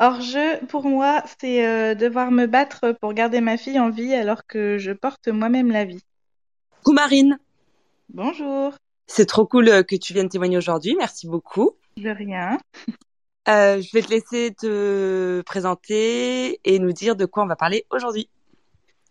[0.00, 4.46] Hors-jeu, pour moi, c'est euh, devoir me battre pour garder ma fille en vie alors
[4.46, 6.04] que je porte moi-même la vie.
[6.76, 7.38] Coucou Marine.
[8.08, 8.74] Bonjour.
[9.08, 10.94] C'est trop cool euh, que tu viennes témoigner aujourd'hui.
[10.96, 11.72] Merci beaucoup.
[11.96, 12.58] De rien.
[13.48, 17.84] Euh, je vais te laisser te présenter et nous dire de quoi on va parler
[17.90, 18.28] aujourd'hui.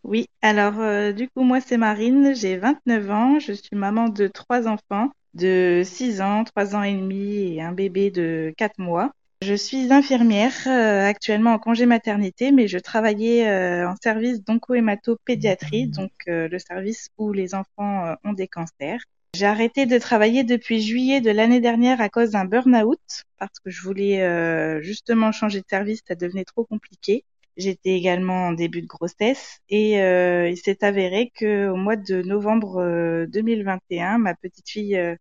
[0.04, 4.67] Oui, alors du coup, moi, c'est Marine, j'ai 29 ans, je suis maman de trois
[4.67, 9.12] enfants de 6 ans, 3 ans et demi et un bébé de 4 mois.
[9.44, 15.88] Je suis infirmière, euh, actuellement en congé maternité, mais je travaillais euh, en service d'oncohématopédiatrie,
[15.88, 19.00] donc euh, le service où les enfants ont des cancers.
[19.36, 23.70] J'ai arrêté de travailler depuis juillet de l'année dernière à cause d'un burn-out, parce que
[23.70, 27.23] je voulais justement changer de service, ça devenait trop compliqué.
[27.57, 33.25] J'étais également en début de grossesse et il s'est avéré que au mois de novembre
[33.27, 35.17] 2021, ma petite fille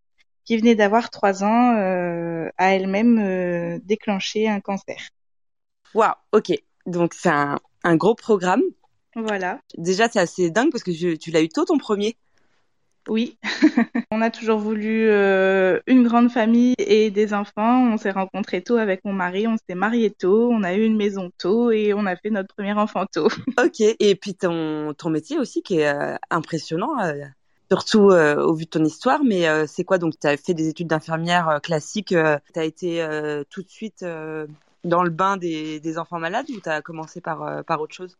[0.46, 5.10] qui venait d'avoir trois ans, euh, a elle-même euh, déclenché un cancer.
[5.92, 6.52] Waouh, ok.
[6.86, 8.62] Donc c'est un, un, gros programme.
[9.16, 9.60] Voilà.
[9.76, 12.16] Déjà, c'est assez dingue parce que je, tu l'as eu tôt ton premier?
[13.08, 13.38] Oui,
[14.10, 17.92] on a toujours voulu euh, une grande famille et des enfants.
[17.92, 20.96] On s'est rencontrés tôt avec mon mari, on s'est mariés tôt, on a eu une
[20.96, 23.28] maison tôt et on a fait notre premier enfant tôt.
[23.64, 26.98] ok, et puis ton, ton métier aussi qui est euh, impressionnant.
[27.00, 27.24] Euh,
[27.70, 29.24] surtout au vu de ton histoire.
[29.24, 29.98] Mais c'est quoi?
[29.98, 32.14] Donc Tu as fait des études d'infirmière classiques.
[32.14, 33.04] tu as été
[33.50, 34.04] tout de suite
[34.84, 38.16] dans le bain des, des enfants malades ou tu as commencé par, par autre chose?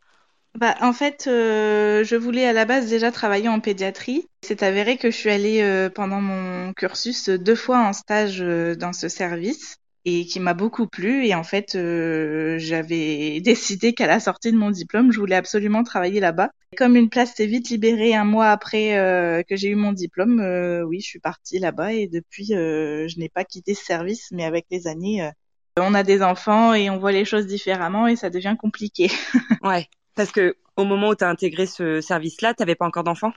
[0.58, 4.26] Bah, en fait, je voulais à la base déjà travailler en pédiatrie.
[4.42, 9.08] C'est avéré que je suis allée pendant mon cursus deux fois en stage dans ce
[9.08, 11.26] service et qui m'a beaucoup plu.
[11.26, 15.82] Et en fait, euh, j'avais décidé qu'à la sortie de mon diplôme, je voulais absolument
[15.82, 16.50] travailler là-bas.
[16.76, 20.40] Comme une place s'est vite libérée un mois après euh, que j'ai eu mon diplôme,
[20.40, 24.28] euh, oui, je suis partie là-bas et depuis, je n'ai pas quitté ce service.
[24.30, 25.28] Mais avec les années,
[25.76, 29.10] on a des enfants et on voit les choses différemment et ça devient compliqué.
[29.62, 33.04] ouais, parce que au moment où tu as intégré ce service-là, tu n'avais pas encore
[33.04, 33.32] d'enfants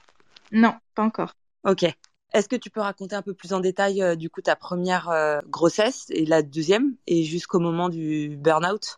[0.51, 1.35] Non, pas encore.
[1.63, 1.85] Ok.
[2.33, 5.09] Est-ce que tu peux raconter un peu plus en détail euh, du coup ta première
[5.09, 8.97] euh, grossesse et la deuxième et jusqu'au moment du burn-out?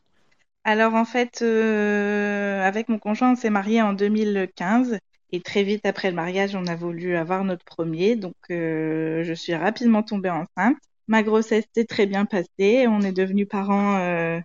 [0.63, 4.99] Alors en fait, euh, avec mon conjoint, on s'est marié en 2015
[5.31, 8.15] et très vite après le mariage, on a voulu avoir notre premier.
[8.15, 10.77] Donc je suis rapidement tombée enceinte.
[11.07, 12.85] Ma grossesse s'est très bien passée.
[12.87, 14.41] On est devenus parents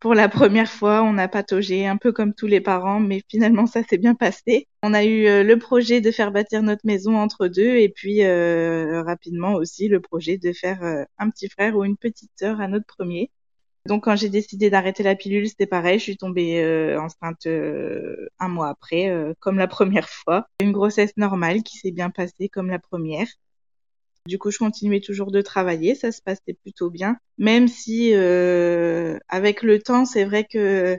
[0.00, 3.66] pour la première fois, on a pataugé un peu comme tous les parents, mais finalement
[3.66, 4.68] ça s'est bien passé.
[4.82, 8.22] On a eu euh, le projet de faire bâtir notre maison entre deux et puis
[8.22, 12.60] euh, rapidement aussi le projet de faire euh, un petit frère ou une petite sœur
[12.60, 13.30] à notre premier.
[13.86, 18.68] Donc quand j'ai décidé d'arrêter la pilule, c'était pareil, je suis tombée enceinte un mois
[18.68, 20.48] après, comme la première fois.
[20.60, 23.28] Une grossesse normale qui s'est bien passée comme la première.
[24.26, 29.18] Du coup, je continuais toujours de travailler, ça se passait plutôt bien, même si euh,
[29.28, 30.98] avec le temps, c'est vrai que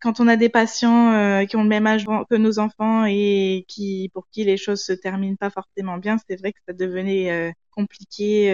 [0.00, 3.64] quand on a des patients euh, qui ont le même âge que nos enfants et
[3.68, 7.30] qui pour qui les choses se terminent pas forcément bien, c'est vrai que ça devenait
[7.32, 8.50] euh, compliqué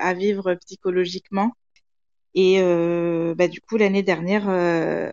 [0.00, 1.52] à vivre psychologiquement.
[2.34, 2.60] Et
[3.36, 4.48] bah, du coup, l'année dernière,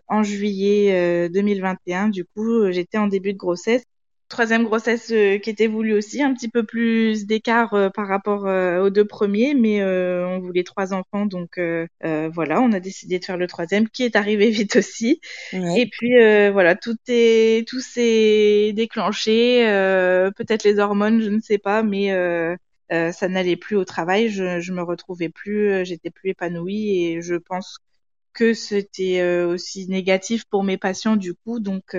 [0.08, 3.84] en juillet 2021, du coup, j'étais en début de grossesse
[4.32, 8.46] troisième grossesse euh, qui était voulue aussi, un petit peu plus d'écart euh, par rapport
[8.46, 11.60] euh, aux deux premiers, mais on voulait trois enfants, donc
[12.00, 15.20] voilà, on a décidé de faire le troisième, qui est arrivé vite aussi.
[15.52, 16.10] Et puis
[16.50, 19.64] voilà, tout est, tout s'est déclenché,
[20.36, 22.10] peut-être les hormones, je ne sais pas, mais
[22.90, 27.34] ça n'allait plus au travail, je, je me retrouvais plus, j'étais plus épanouie et je
[27.34, 27.78] pense
[28.32, 31.94] que c'était aussi négatif pour mes patients du coup, donc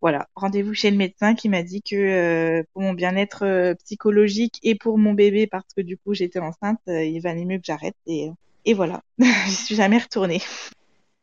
[0.00, 4.58] voilà, rendez-vous chez le médecin qui m'a dit que euh, pour mon bien-être euh, psychologique
[4.62, 7.64] et pour mon bébé, parce que du coup j'étais enceinte, euh, il valait mieux que
[7.64, 7.96] j'arrête.
[8.06, 8.30] Et,
[8.74, 10.40] voilà, je suis jamais retournée.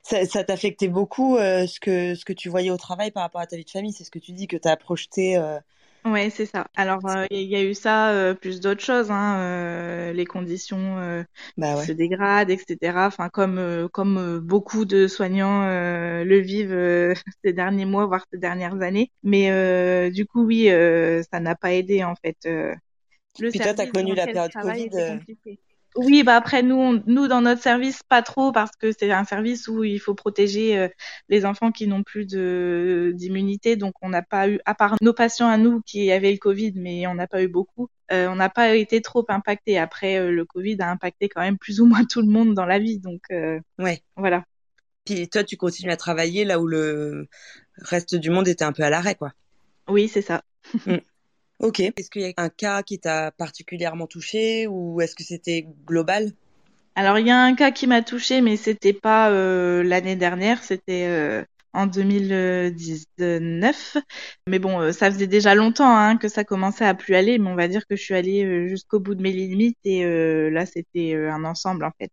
[0.03, 3.47] Ça, ça t'affectait beaucoup ce, que, ce que tu voyais au travail par rapport à
[3.47, 5.37] ta vie de famille C'est ce que tu dis, que tu as projeté
[6.11, 6.67] Ouais, c'est ça.
[6.75, 10.97] Alors, euh, il y a eu ça, euh, plus d'autres choses, hein, euh, les conditions
[11.57, 13.07] bah se dégradent, etc.
[13.07, 17.13] Enfin, comme comme beaucoup de soignants le vivent
[17.43, 19.11] ces derniers mois, voire ces dernières années.
[19.23, 20.67] Mais du coup, oui,
[21.31, 22.37] ça n'a pas aidé en fait.
[22.45, 24.89] le Puis toi, tu as connu la période Covid.
[25.97, 29.67] Oui, bah après nous, nous dans notre service pas trop parce que c'est un service
[29.67, 30.87] où il faut protéger euh,
[31.27, 35.13] les enfants qui n'ont plus de d'immunité, donc on n'a pas eu, à part nos
[35.13, 38.35] patients à nous qui avaient le Covid, mais on n'a pas eu beaucoup, euh, on
[38.35, 39.79] n'a pas été trop impacté.
[39.79, 42.67] Après, euh, le Covid a impacté quand même plus ou moins tout le monde dans
[42.67, 43.23] la vie, donc
[43.79, 44.43] ouais, voilà.
[45.03, 47.27] Puis toi, tu continues à travailler là où le
[47.77, 49.31] reste du monde était un peu à l'arrêt, quoi.
[49.87, 50.43] Oui, c'est ça.
[51.59, 51.79] Ok.
[51.79, 56.31] Est-ce qu'il y a un cas qui t'a particulièrement touché ou est-ce que c'était global?
[56.95, 60.63] Alors, il y a un cas qui m'a touché, mais c'était pas euh, l'année dernière,
[60.63, 61.43] c'était euh,
[61.73, 63.97] en 2019.
[64.47, 67.51] Mais bon, euh, ça faisait déjà longtemps hein, que ça commençait à plus aller, mais
[67.51, 70.03] on va dire que je suis allée jusqu'au bout de mes limites et
[70.49, 72.09] là, c'était un ensemble en fait.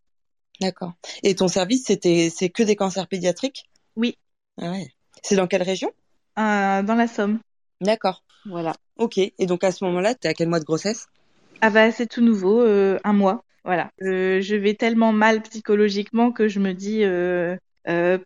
[0.60, 0.92] D'accord.
[1.22, 3.64] Et ton service, c'était c'est que des cancers pédiatriques?
[3.96, 4.18] Oui.
[4.60, 4.88] Ah ouais.
[5.22, 5.90] C'est dans quelle région?
[6.36, 7.40] Dans la Somme.
[7.80, 8.22] D'accord.
[8.46, 8.74] Voilà.
[8.96, 9.18] Ok.
[9.18, 11.06] Et donc à ce moment-là, tu es à quel mois de grossesse?
[11.60, 13.44] Ah bah c'est tout nouveau, euh, un mois.
[13.64, 13.90] Voilà.
[14.02, 17.56] Euh, je vais tellement mal psychologiquement que je me dis euh,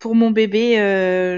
[0.00, 0.76] pour mon bébé,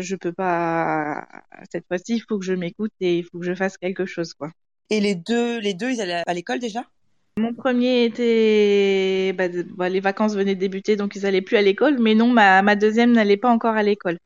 [0.01, 1.27] je peux pas.
[1.71, 4.33] Cette fois-ci, il faut que je m'écoute et il faut que je fasse quelque chose,
[4.35, 4.51] quoi.
[4.89, 6.85] Et les deux, les deux, ils allaient à l'école déjà?
[7.39, 11.63] Mon premier était, bah, bah, les vacances venaient de débuter, donc ils allaient plus à
[11.63, 11.99] l'école.
[12.01, 14.19] Mais non, ma, ma deuxième n'allait pas encore à l'école.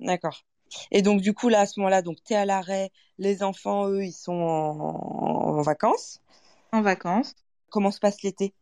[0.00, 0.44] D'accord.
[0.90, 2.90] Et donc, du coup, là, à ce moment-là, donc, tu es à l'arrêt.
[3.18, 6.20] Les enfants, eux, ils sont en, vacances.
[6.72, 7.34] En vacances.
[7.70, 8.52] Comment se passe l'été?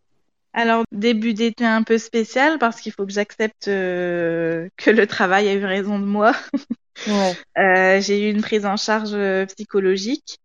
[0.53, 5.49] Alors, début d'été un peu spécial parce qu'il faut que j'accepte euh, que le travail
[5.49, 6.33] a eu raison de moi.
[7.07, 7.35] Ouais.
[7.59, 10.39] euh, j'ai eu une prise en charge euh, psychologique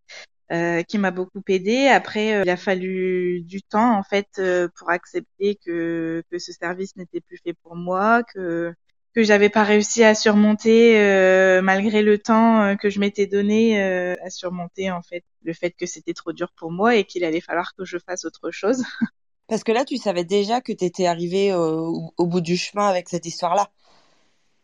[0.51, 1.87] euh, qui m'a beaucoup aidée.
[1.87, 4.41] Après, il a fallu du temps en fait
[4.77, 8.73] pour accepter que, que ce service n'était plus fait pour moi, que
[9.15, 13.81] que j'avais pas réussi à surmonter euh, malgré le temps euh, que je m'étais donné
[13.81, 17.23] euh, à surmonter en fait le fait que c'était trop dur pour moi et qu'il
[17.23, 18.83] allait falloir que je fasse autre chose.
[19.47, 23.07] Parce que là, tu savais déjà que tu étais arrivée au, bout du chemin avec
[23.07, 23.69] cette histoire-là.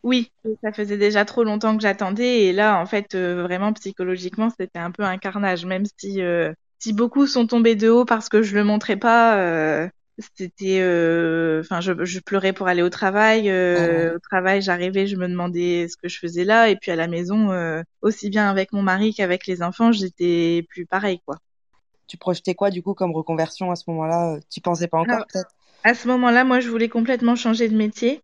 [0.01, 0.31] Oui,
[0.63, 4.89] ça faisait déjà trop longtemps que j'attendais et là, en fait, vraiment psychologiquement, c'était un
[4.89, 6.19] peu un carnage, même si
[6.79, 9.87] si beaucoup sont tombés de haut parce que je le montrais pas
[10.37, 15.15] c'était euh, enfin je, je, pleurais pour aller au travail euh, au travail j'arrivais je
[15.15, 18.49] me demandais ce que je faisais là et puis à la maison euh, aussi bien
[18.49, 21.37] avec mon mari qu'avec les enfants j'étais plus pareil quoi.
[22.07, 24.37] Tu projetais quoi du coup comme reconversion à ce moment-là?
[24.49, 25.51] Tu pensais pas encore peut-être?
[25.83, 28.21] à ce moment-là moi je voulais complètement changer de métier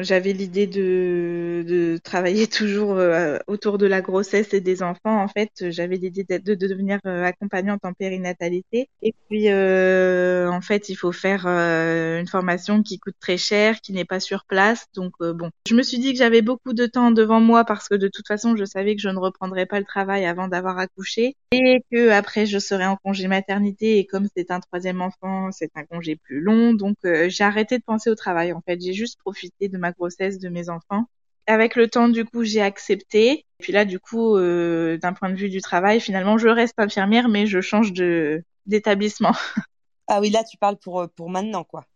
[0.00, 5.22] j'avais l'idée de, travailler toujours euh, autour de la grossesse et des enfants.
[5.22, 8.88] En fait, j'avais l'idée de, de, devenir euh, accompagnante en périnatalité.
[9.02, 14.04] Et puis, en fait, il faut faire une formation qui coûte très cher, qui n'est
[14.04, 14.86] pas sur place.
[14.94, 17.94] Donc, bon, je me suis dit que j'avais beaucoup de temps devant moi parce que
[17.94, 21.36] de toute façon, je savais que je ne reprendrais pas le travail avant d'avoir accouché
[21.52, 23.98] et que après, je serais en congé maternité.
[23.98, 26.74] Et comme c'est un troisième enfant, c'est un congé plus long.
[26.74, 28.52] Donc, j'ai arrêté de penser au travail.
[28.52, 31.06] En fait, j'ai juste profité de ma grossesse, de mes enfants.
[31.46, 33.30] Avec le temps, du coup, j'ai accepté.
[33.30, 36.78] Et puis là, du coup, euh, d'un point de vue du travail, finalement, je reste
[36.78, 39.32] infirmière, mais je change de d'établissement.
[40.08, 41.86] Ah oui, là, tu parles pour euh, pour maintenant, quoi.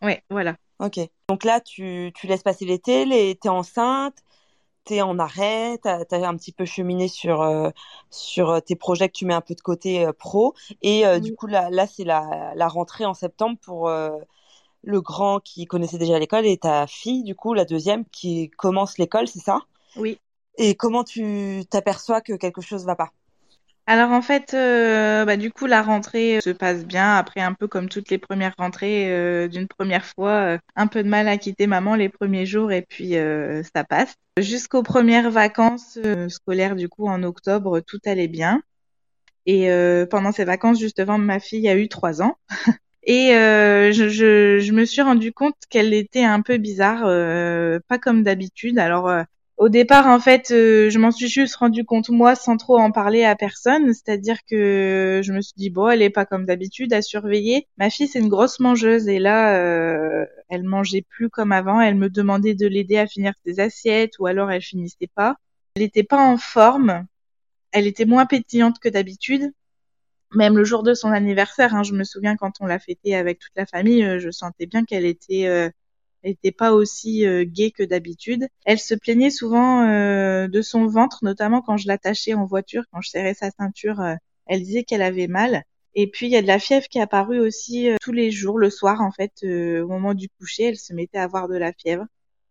[0.00, 0.56] Oui, voilà.
[0.78, 0.98] Ok.
[1.28, 3.34] Donc là, tu, tu laisses passer l'été, les...
[3.34, 4.14] t'es enceinte,
[4.84, 7.68] t'es en arrêt, t'as as un petit peu cheminé sur euh,
[8.08, 11.68] sur tes projets que tu mets un peu de côté pro, et du coup là,
[11.70, 13.90] là c'est la, la rentrée en septembre pour
[14.86, 18.96] le grand qui connaissait déjà l'école et ta fille, du coup, la deuxième, qui commence
[18.98, 19.60] l'école, c'est ça?
[19.96, 20.18] Oui.
[20.56, 23.10] Et comment tu t'aperçois que quelque chose va pas?
[23.88, 27.14] Alors en fait, euh, bah, du coup la rentrée se passe bien.
[27.14, 31.04] Après un peu comme toutes les premières rentrées euh, d'une première fois, euh, un peu
[31.04, 33.14] de mal à quitter maman les premiers jours et puis
[33.74, 34.14] ça passe.
[34.38, 35.98] Jusqu'aux premières vacances
[36.28, 38.60] scolaires du coup en octobre, tout allait bien.
[39.46, 39.68] Et
[40.10, 42.36] pendant ces vacances justement, ma fille a eu trois ans.
[43.06, 47.78] Et euh, je, je, je, me suis rendu compte qu'elle était un peu bizarre, euh,
[47.88, 48.78] pas comme d'habitude.
[48.78, 49.22] Alors euh,
[49.58, 52.90] au départ, en fait, euh, je m'en suis juste rendu compte moi sans trop en
[52.92, 53.94] parler à personne.
[53.94, 57.66] C'est-à-dire que je me suis dit bon, elle est pas comme d'habitude à surveiller.
[57.78, 61.80] Ma fille, c'est une grosse mangeuse et là, euh, elle mangeait plus comme avant.
[61.80, 65.36] Elle me demandait de l'aider à finir ses assiettes ou alors elle finissait pas.
[65.76, 67.06] Elle était pas en forme.
[67.72, 69.52] Elle était moins pétillante que d'habitude
[70.36, 73.38] même le jour de son anniversaire, hein, je me souviens quand on l'a fêté avec
[73.38, 75.70] toute la famille, euh, je sentais bien qu'elle était, euh,
[76.22, 78.46] était pas aussi euh, gaie que d'habitude.
[78.64, 83.00] Elle se plaignait souvent euh, de son ventre, notamment quand je l'attachais en voiture, quand
[83.00, 84.02] je serrais sa ceinture,
[84.46, 85.62] elle disait qu'elle avait mal.
[85.94, 88.58] Et puis il y a de la fièvre qui est apparue aussi tous les jours,
[88.58, 91.72] le soir en fait, au moment du coucher, elle se mettait à avoir de la
[91.72, 92.04] fièvre.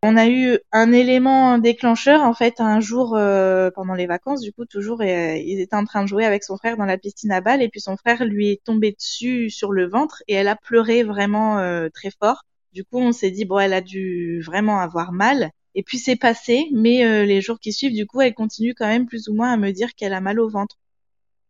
[0.07, 4.53] On a eu un élément déclencheur en fait un jour euh, pendant les vacances du
[4.53, 7.31] coup toujours euh, ils étaient en train de jouer avec son frère dans la piscine
[7.31, 10.47] à balles et puis son frère lui est tombé dessus sur le ventre et elle
[10.47, 12.43] a pleuré vraiment euh, très fort.
[12.71, 16.17] Du coup on s'est dit bon elle a dû vraiment avoir mal et puis c'est
[16.17, 19.53] passé mais les jours qui suivent du coup elle continue quand même plus ou moins
[19.53, 20.77] à me dire qu'elle a mal au ventre.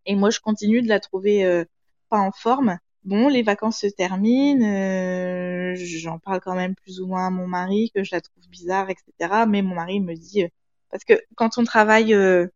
[0.06, 1.66] Et moi je continue de la trouver
[2.08, 7.08] pas en forme bon, les vacances se terminent, euh, j'en parle quand même plus ou
[7.08, 9.46] moins à mon mari, que je la trouve bizarre, etc.
[9.48, 10.48] Mais mon mari me dit, euh,
[10.92, 12.48] parce que quand on travaille euh,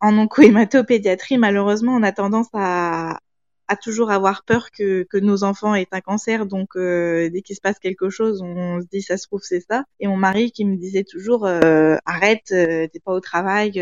[0.00, 3.18] en oncohématopédiatrie, malheureusement, on a tendance à,
[3.68, 6.46] à toujours avoir peur que, nos enfants aient un cancer.
[6.46, 9.60] Donc, euh, dès qu'il se passe quelque chose, on, se dit, ça se trouve, c'est
[9.60, 9.84] ça.
[10.00, 13.72] Et mon mari qui me disait toujours, arrête, t'es pas au travail,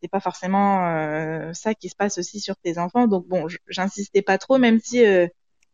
[0.00, 3.06] c'est pas forcément ça qui se passe aussi sur tes enfants.
[3.06, 5.04] Donc, bon, j'insistais pas trop, même si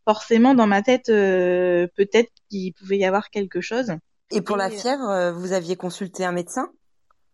[0.04, 3.92] forcément, dans ma tête, peut-être qu'il pouvait y avoir quelque chose.
[4.30, 6.70] Et pour la fièvre, vous aviez consulté un médecin?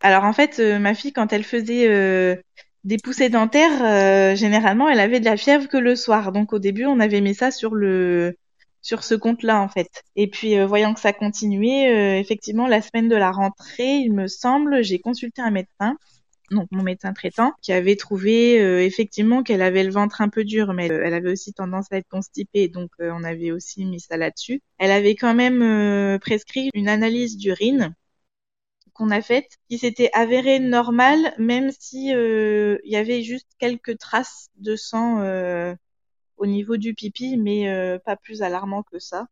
[0.01, 2.43] Alors, en fait, ma fille, quand elle faisait
[2.85, 6.33] des poussées dentaires, euh, généralement, elle avait de la fièvre que le soir.
[6.33, 8.37] Donc au début, on avait mis ça sur le
[8.83, 10.05] sur ce compte-là en fait.
[10.17, 14.15] Et puis euh, voyant que ça continuait, euh, effectivement, la semaine de la rentrée, il
[14.15, 15.97] me semble, j'ai consulté un médecin,
[16.51, 18.55] donc mon médecin traitant, qui avait trouvé
[18.85, 22.09] effectivement qu'elle avait le ventre un peu dur, mais elle avait aussi tendance à être
[22.09, 24.63] constipée, donc on avait aussi mis ça là-dessus.
[24.79, 27.95] Elle avait quand même prescrit une analyse d'urine
[29.01, 33.97] qu'on a faite qui s'était avérée normale, même si euh, il y avait juste quelques
[33.99, 35.75] traces de sang euh,
[36.37, 39.27] au niveau du pipi, mais euh, pas plus alarmant que ça.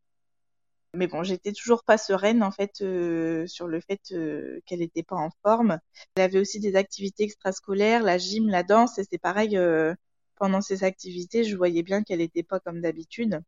[0.95, 2.76] Mais bon, j'étais toujours pas sereine en fait
[3.47, 4.00] sur le fait
[4.66, 5.78] qu'elle n'était pas en forme.
[6.16, 9.59] Elle avait aussi des activités extrascolaires, la gym, la danse, et c'est pareil.
[10.37, 13.40] pendant ces activités, je voyais bien qu'elle n'était pas comme d'habitude.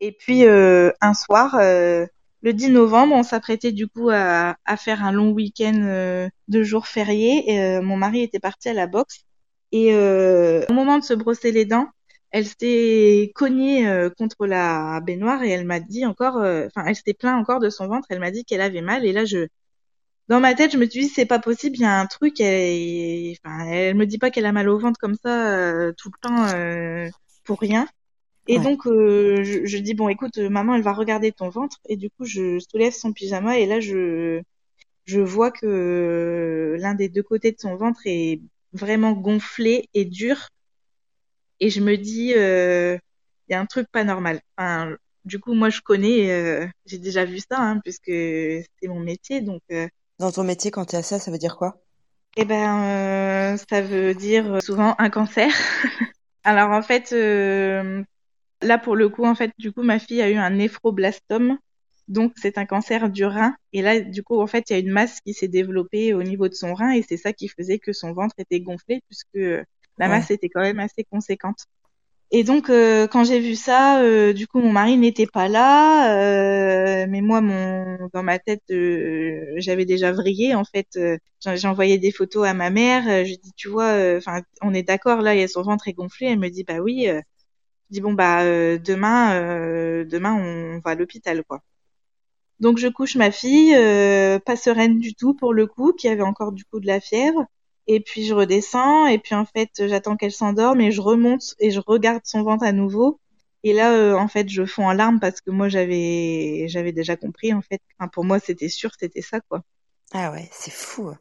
[0.00, 1.56] Et puis un soir,
[2.44, 6.86] le 10 novembre, on s'apprêtait du coup à, faire un long week-end euh, de jours
[6.86, 7.50] fériés.
[7.50, 9.24] Et, euh, mon mari était parti à la boxe.
[9.72, 11.88] Et euh, au moment de se brosser les dents,
[12.34, 13.86] elle s'était cognée
[14.18, 17.86] contre la baignoire et elle m'a dit encore, enfin, elle s'était plaint encore de son
[17.86, 18.08] ventre.
[18.10, 19.06] Elle m'a dit qu'elle avait mal.
[19.06, 19.46] Et là, je,
[20.28, 21.76] dans ma tête, je me suis dit c'est pas possible.
[21.76, 22.40] Il y a un truc.
[22.40, 26.18] Elle, enfin, elle me dit pas qu'elle a mal au ventre comme ça tout le
[26.20, 26.46] temps
[27.44, 27.86] pour rien.
[28.46, 31.78] Et donc, euh, je, je, dis, bon, écoute, maman, elle va regarder ton ventre.
[31.88, 34.42] Et du coup, je soulève son pyjama et là, je,
[35.06, 38.40] je vois que l'un des deux côtés de son ventre est
[38.72, 40.48] vraiment gonflé et dur.
[41.60, 42.96] Et je me dis, euh,
[43.48, 44.40] il y a un truc pas normal.
[44.56, 49.00] Enfin, du coup, moi, je connais, euh, j'ai déjà vu ça, hein, puisque c'est mon
[49.00, 49.40] métier.
[49.40, 51.80] Donc, euh, Dans ton métier, quand tu as ça, ça veut dire quoi?
[52.36, 55.48] Eh ben, ça veut dire souvent un cancer.
[56.44, 57.12] Alors, en fait,
[58.62, 61.58] Là, pour le coup, en fait, du coup, ma fille a eu un néphroblastome.
[62.08, 63.54] Donc, c'est un cancer du rein.
[63.72, 66.22] Et là, du coup, en fait, il y a une masse qui s'est développée au
[66.22, 69.38] niveau de son rein et c'est ça qui faisait que son ventre était gonflé puisque
[69.98, 71.66] la masse était quand même assez conséquente.
[72.30, 76.18] Et donc, euh, quand j'ai vu ça, euh, du coup, mon mari n'était pas là,
[76.18, 78.62] euh, mais moi, mon, dans ma tête,
[79.56, 80.54] j'avais déjà vrillé.
[80.54, 80.98] En fait,
[81.40, 83.04] j'ai envoyé des photos à ma mère.
[83.24, 86.28] je dis, tu vois, enfin, on est d'accord là, son ventre est gonflé.
[86.28, 87.08] Elle me dit, bah oui
[87.90, 91.62] dis bon bah euh, demain euh, demain on va à l'hôpital quoi.
[92.60, 96.22] Donc je couche ma fille, euh, pas sereine du tout pour le coup, qui avait
[96.22, 97.46] encore du coup de la fièvre.
[97.86, 101.70] Et puis je redescends et puis en fait j'attends qu'elle s'endorme et je remonte et
[101.70, 103.20] je regarde son ventre à nouveau.
[103.62, 107.52] Et là en fait je fonds en larmes parce que moi j'avais j'avais déjà compris
[107.52, 107.80] en fait.
[107.98, 109.62] Enfin, pour moi c'était sûr c'était ça quoi.
[110.12, 111.12] Ah ouais c'est fou.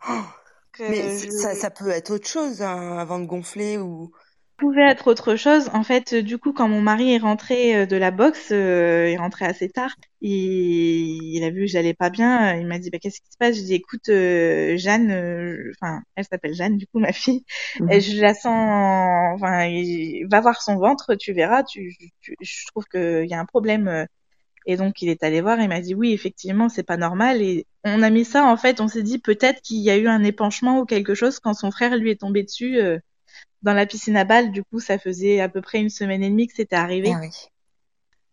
[0.79, 4.11] Mais ça, ça peut être autre chose hein, avant de gonfler ou
[4.57, 5.69] pouvait être autre chose.
[5.73, 9.13] En fait, du coup, quand mon mari est rentré euh, de la boxe, euh, il
[9.13, 9.95] est rentré assez tard.
[10.21, 10.31] Il,
[11.35, 12.55] il a vu que j'allais pas bien.
[12.55, 13.55] Il m'a dit, bah, qu'est-ce qui se passe?
[13.55, 15.11] J'ai dit, écoute, euh, Jeanne,
[15.81, 17.43] enfin, elle s'appelle Jeanne, du coup, ma fille.
[17.79, 17.91] Mhm.
[17.91, 21.63] Et je la sens, enfin, il, va voir son ventre, tu verras.
[21.63, 24.07] Tu, je trouve qu'il y a un problème.
[24.65, 25.59] Et donc, il est allé voir.
[25.59, 27.41] Il m'a dit, oui, effectivement, c'est pas normal.
[27.41, 30.07] Et on a mis ça, en fait, on s'est dit peut-être qu'il y a eu
[30.07, 32.79] un épanchement ou quelque chose quand son frère lui est tombé dessus
[33.61, 34.51] dans la piscine à balles.
[34.51, 37.11] Du coup, ça faisait à peu près une semaine et demie que c'était arrivé.
[37.13, 37.21] Ah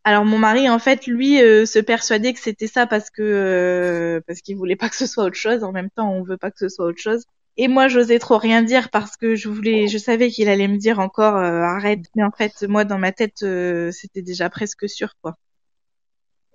[0.04, 4.20] Alors mon mari, en fait, lui, euh, se persuadait que c'était ça parce que euh,
[4.26, 5.64] parce qu'il voulait pas que ce soit autre chose.
[5.64, 7.24] En même temps, on veut pas que ce soit autre chose.
[7.56, 10.78] Et moi, j'osais trop rien dire parce que je voulais, je savais qu'il allait me
[10.78, 12.06] dire encore euh, arrête.
[12.16, 13.44] Mais en fait, moi, dans ma tête,
[13.92, 15.36] c'était déjà presque sûr, quoi.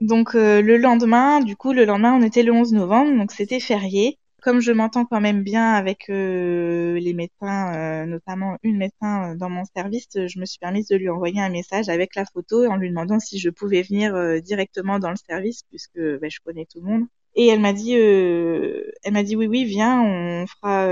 [0.02, 4.20] Donc le lendemain, du coup, le lendemain, on était le 11 novembre, donc c'était férié
[4.46, 9.36] comme je m'entends quand même bien avec euh, les médecins, euh, notamment une médecin euh,
[9.36, 12.64] dans mon service, je me suis permise de lui envoyer un message avec la photo
[12.68, 16.66] en lui demandant si je pouvais venir directement dans le service puisque ben, je connais
[16.66, 17.06] tout le monde.
[17.34, 20.86] Et elle m'a dit, elle m'a dit oui oui viens, on fera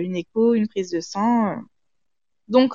[0.00, 1.62] une écho, une prise de sang.
[2.48, 2.74] Donc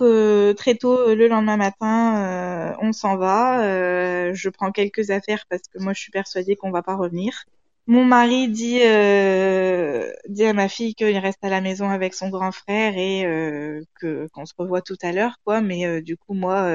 [0.57, 4.33] très tôt le lendemain matin, on s'en va.
[4.33, 7.45] je prends quelques affaires parce que moi je suis persuadée qu'on va pas revenir.
[7.85, 12.29] Mon mari dit, euh, dit à ma fille qu'il reste à la maison avec son
[12.29, 15.59] grand frère et euh, que qu'on se revoit tout à l'heure, quoi.
[15.61, 16.69] Mais euh, du coup, moi,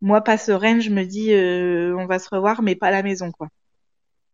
[0.00, 3.32] moi pas sereine, je me dis, on va se revoir, mais pas à la maison,
[3.32, 3.48] quoi.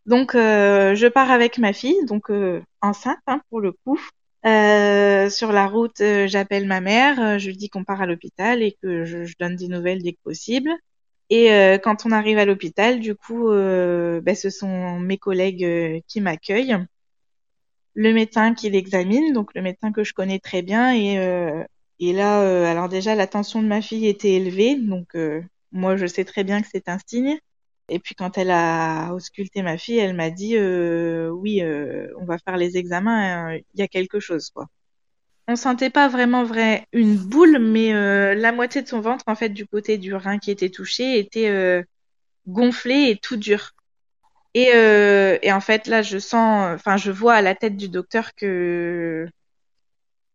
[0.07, 2.31] Donc, je pars avec ma fille, donc
[2.83, 3.99] enceinte hein, pour le coup.
[4.45, 9.05] Sur la route, j'appelle ma mère, je lui dis qu'on part à l'hôpital et que
[9.05, 10.71] je, je, donne des nouvelles dès que possible.
[11.31, 16.21] Et euh, quand on arrive à l'hôpital, du coup, ben, ce sont mes collègues qui
[16.21, 16.77] m'accueillent,
[17.95, 20.95] le médecin qui l'examine, donc le médecin que je connais très bien.
[20.95, 21.15] Et,
[22.01, 25.17] et là, alors déjà, la tension de ma fille était élevée, donc
[25.73, 27.39] moi, je sais très bien que c'est un signe.
[27.89, 32.25] Et puis quand elle a ausculté ma fille, elle m'a dit euh, oui, euh, on
[32.27, 34.67] va faire les examens, il y a quelque chose quoi.
[35.51, 39.35] On sentait pas vraiment vrai une boule, mais euh, la moitié de son ventre en
[39.35, 41.83] fait du côté du rein qui était touché était euh,
[42.47, 43.73] gonflé et tout dur.
[44.53, 47.89] Et, euh, et en fait là, je sens, enfin je vois à la tête du
[47.89, 49.27] docteur que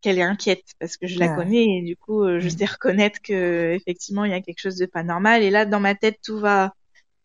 [0.00, 2.50] qu'elle est inquiète parce que je la connais et du coup je mm.
[2.50, 5.44] sais reconnaître que effectivement il y a quelque chose de pas normal.
[5.44, 6.74] Et là dans ma tête tout va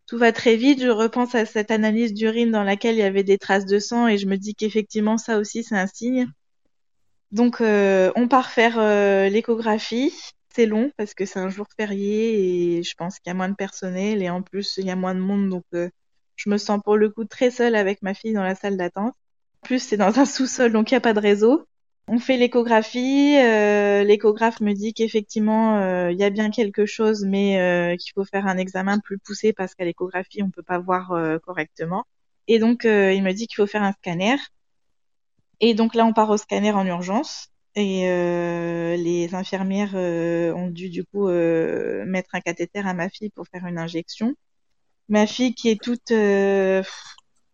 [0.08, 0.82] tout va très vite.
[0.82, 4.08] Je repense à cette analyse d'urine dans laquelle il y avait des traces de sang
[4.08, 6.28] et je me dis qu'effectivement ça aussi c'est un signe.
[7.32, 10.14] Donc euh, on part faire euh, l'échographie.
[10.56, 13.50] C'est long parce que c'est un jour férié et je pense qu'il y a moins
[13.50, 15.90] de personnel et en plus il y a moins de monde donc euh,
[16.36, 19.14] je me sens pour le coup très seule avec ma fille dans la salle d'attente.
[19.64, 21.66] En plus c'est dans un sous-sol donc il n'y a pas de réseau.
[22.08, 23.36] On fait l'échographie.
[23.36, 28.58] L'échographe me dit qu'effectivement, il y a bien quelque chose, mais qu'il faut faire un
[28.58, 32.06] examen plus poussé parce qu'à l'échographie, on peut pas voir correctement.
[32.48, 34.38] Et donc, il me dit qu'il faut faire un scanner.
[35.62, 37.50] Et donc là, on part au scanner en urgence.
[37.76, 38.02] Et
[38.98, 43.78] les infirmières ont dû du coup mettre un cathéter à ma fille pour faire une
[43.78, 44.34] injection.
[45.08, 46.12] Ma fille qui est toute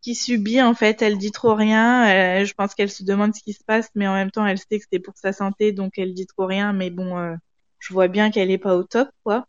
[0.05, 2.43] qui subit en fait, elle dit trop rien.
[2.45, 4.79] je pense qu'elle se demande ce qui se passe, mais en même temps, elle sait
[4.79, 6.73] que c'est pour sa santé, donc elle dit trop rien.
[6.73, 7.35] Mais bon, euh,
[7.79, 9.47] je vois bien qu'elle est pas au top, quoi.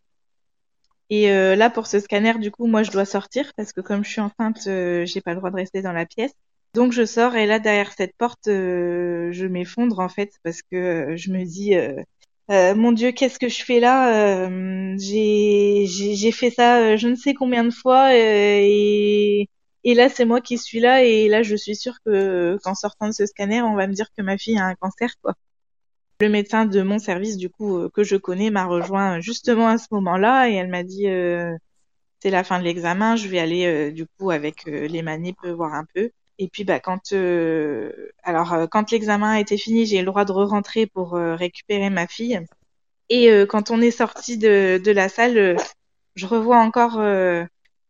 [1.10, 4.04] Et euh, là, pour ce scanner, du coup, moi, je dois sortir parce que comme
[4.04, 6.32] je suis enceinte, euh, j'ai pas le droit de rester dans la pièce.
[6.76, 11.32] Donc je sors et là, derrière cette porte, je m'effondre en fait parce que je
[11.32, 11.74] me dis.
[12.50, 14.48] mon Dieu, qu'est-ce que je fais là
[14.98, 19.48] J'ai fait ça je ne sais combien de fois et
[19.88, 23.06] et là, c'est moi qui suis là, et là, je suis sûre que qu'en sortant
[23.06, 25.34] de ce scanner, on va me dire que ma fille a un cancer, quoi.
[26.20, 29.78] Le médecin de mon service, du coup, euh, que je connais, m'a rejoint justement à
[29.78, 31.56] ce moment-là, et elle m'a dit, euh,
[32.20, 35.74] c'est la fin de l'examen, je vais aller euh, du coup avec les manips voir
[35.74, 36.10] un peu.
[36.38, 37.12] Et puis, bah, quand,
[38.22, 42.40] alors, quand l'examen a été fini, j'ai le droit de re-rentrer pour récupérer ma fille.
[43.08, 45.56] Et quand on est sorti de, de la salle,
[46.14, 47.00] je revois encore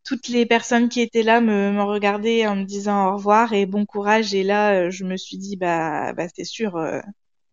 [0.07, 3.67] toutes les personnes qui étaient là me, me regardaient en me disant au revoir et
[3.67, 4.35] bon courage.
[4.35, 6.77] Et là, euh, je me suis dit, bah, bah c'est sûr.
[6.77, 7.01] Euh,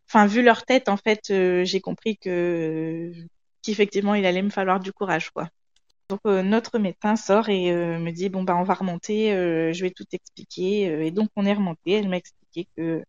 [0.10, 3.12] enfin, vu leur tête, en fait, euh, j'ai compris que
[3.64, 5.50] qu'effectivement, il allait me falloir du courage, quoi.
[6.14, 9.32] Donc notre médecin sort et me dit bon bah on va remonter,
[9.74, 11.08] je vais tout expliquer.
[11.08, 11.94] et donc on est remonté.
[11.94, 13.04] Elle m'a expliqué que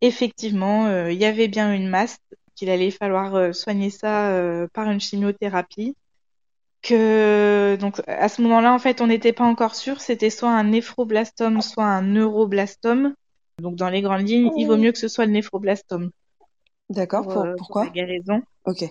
[0.00, 2.18] effectivement il y avait bien une masse,
[2.54, 5.96] qu'il allait falloir soigner ça par une chimiothérapie
[6.82, 10.00] que donc à ce moment-là en fait on n'était pas encore sûr.
[10.00, 13.14] C'était soit un néphroblastome soit un neuroblastome.
[13.60, 16.10] Donc dans les grandes lignes il vaut mieux que ce soit le néphroblastome.
[16.90, 17.24] D'accord.
[17.24, 17.86] Pour, euh, pourquoi?
[17.86, 18.84] pour la guérison ok.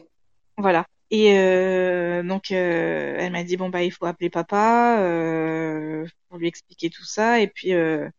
[0.58, 6.05] Voilà et euh, donc euh, elle m'a dit bon bah il faut appeler papa euh,
[6.29, 8.09] pour lui expliquer tout ça et puis euh,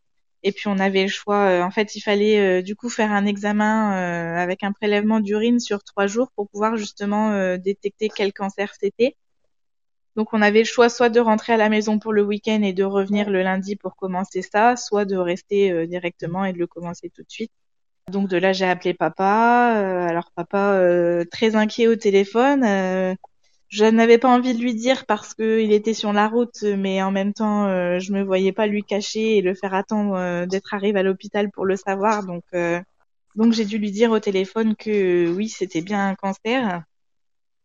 [0.42, 3.92] et puis on avait le choix en fait il fallait du coup faire un examen
[4.36, 9.16] avec un prélèvement d'urine sur trois jours pour pouvoir justement détecter quel cancer c'était
[10.16, 12.72] donc on avait le choix soit de rentrer à la maison pour le week-end et
[12.72, 16.66] de revenir le lundi pour commencer ça, soit de rester euh, directement et de le
[16.66, 17.52] commencer tout de suite.
[18.10, 19.74] Donc de là j'ai appelé papa.
[19.76, 22.64] Euh, alors papa euh, très inquiet au téléphone.
[23.68, 27.10] je n'avais pas envie de lui dire parce qu'il était sur la route, mais en
[27.12, 27.66] même temps
[27.98, 31.66] je me voyais pas lui cacher et le faire attendre d'être arrivé à l'hôpital pour
[31.66, 32.24] le savoir.
[32.24, 32.44] Donc
[33.36, 36.82] donc j'ai dû lui dire au téléphone que oui c'était bien un cancer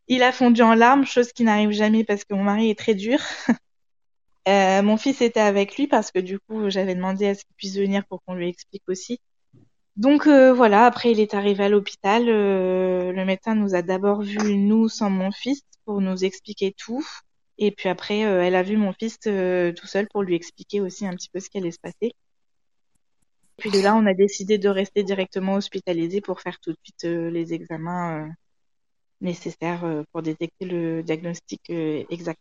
[0.07, 2.95] il a fondu en larmes, chose qui n'arrive jamais parce que mon mari est très
[2.95, 3.19] dur.
[4.47, 7.55] euh, mon fils était avec lui parce que du coup, j'avais demandé à ce qu'il
[7.55, 9.19] puisse venir pour qu'on lui explique aussi.
[9.97, 12.27] Donc euh, voilà, après il est arrivé à l'hôpital.
[12.27, 17.05] Euh, le médecin nous a d'abord vu nous sans mon fils pour nous expliquer tout.
[17.57, 21.07] Et puis après, euh, elle a vu mon fils tout seul pour lui expliquer aussi
[21.07, 22.13] un petit peu ce qui allait se passer.
[23.57, 27.03] Puis de là, on a décidé de rester directement hospitalisé pour faire tout de suite
[27.03, 28.27] les examens
[29.63, 32.39] euh, pour détecter le diagnostic euh, exact.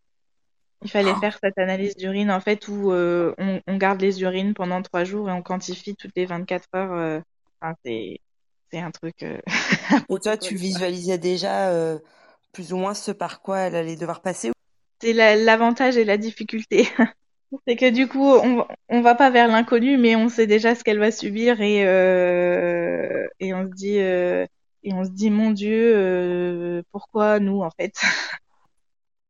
[0.82, 4.52] Il fallait faire cette analyse d'urine en fait où euh, on, on, garde les urines
[4.52, 7.22] pendant trois jours et on quantifie toutes les 24 heures.
[7.64, 9.22] Enfin, c'est un truc.
[10.10, 11.98] et toi, tu visualisais déjà
[12.52, 14.52] plus ou moins ce par quoi elle allait devoir passer
[15.00, 16.88] C'est l'avantage et la difficulté.
[17.66, 20.82] C'est que du coup, on, on va pas vers l'inconnu, mais on sait déjà ce
[20.82, 24.44] qu'elle va subir et euh, et on se dit euh,
[24.82, 27.94] et on se dit mon Dieu, euh, pourquoi nous en fait?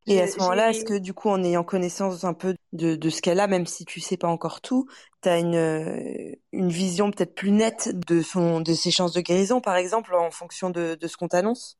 [0.07, 3.09] Et à ce moment-là, est-ce que du coup, en ayant connaissance un peu de, de
[3.09, 4.87] ce qu'elle a, même si tu sais pas encore tout,
[5.23, 9.21] tu as une, euh, une vision peut-être plus nette de, son, de ses chances de
[9.21, 11.77] guérison, par exemple, en fonction de, de ce qu'on t'annonce?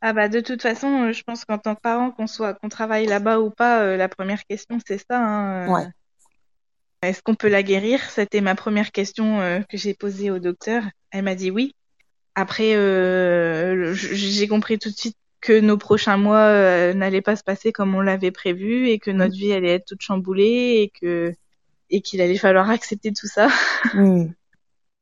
[0.00, 2.68] Ah bah de toute façon, euh, je pense qu'en tant que parent, qu'on soit qu'on
[2.68, 5.18] travaille là-bas ou pas, euh, la première question c'est ça.
[5.20, 5.88] hein, euh, Ouais.
[7.02, 8.00] Est-ce qu'on peut la guérir?
[8.10, 10.82] C'était ma première question euh, que j'ai posée au docteur.
[11.10, 11.74] Elle m'a dit oui.
[12.34, 12.72] Après,
[13.94, 17.94] j'ai compris tout de suite que nos prochains mois euh, n'allaient pas se passer comme
[17.94, 21.32] on l'avait prévu et que notre vie allait être toute chamboulée et que
[21.90, 23.48] et qu'il allait falloir accepter tout ça.
[23.94, 24.26] Hmm.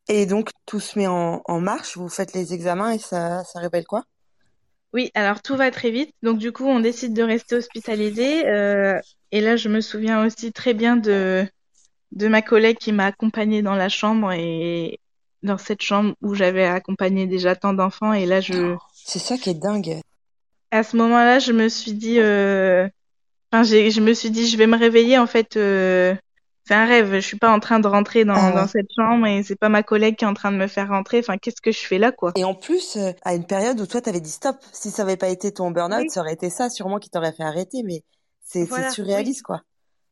[0.09, 3.59] Et donc, tout se met en, en marche, vous faites les examens et ça, ça
[3.61, 4.05] révèle quoi?
[4.93, 6.15] Oui, alors tout va très vite.
[6.23, 8.47] Donc du coup, on décide de rester hospitalisé.
[8.49, 8.99] euh,
[9.33, 11.47] et là, je me souviens aussi très bien de
[12.13, 15.01] de ma collègue qui m'a accompagnée dans la chambre et
[15.43, 18.13] dans cette chambre où j'avais accompagné déjà tant d'enfants.
[18.13, 20.01] Et là, je C'est ça qui est dingue.
[20.71, 22.89] À ce moment-là, je me suis dit, euh,
[23.53, 25.19] enfin, je me suis dit, je vais me réveiller.
[25.19, 26.15] En fait, euh,
[26.65, 27.15] c'est un rêve.
[27.15, 28.55] Je suis pas en train de rentrer dans, Ah ouais.
[28.57, 30.89] dans cette chambre et c'est pas ma collègue qui est en train de me faire
[30.89, 31.19] rentrer.
[31.21, 32.33] Enfin, qu'est-ce que je fais là, quoi?
[32.37, 34.57] Et en plus, euh, à une période où toi, t'avais dit stop.
[34.73, 36.11] Si ça avait pas été ton burn-out, Oui.
[36.11, 38.03] ça aurait été ça, sûrement qui t'aurait fait arrêter, mais
[38.45, 39.63] c'est Voilà, surréaliste, quoi.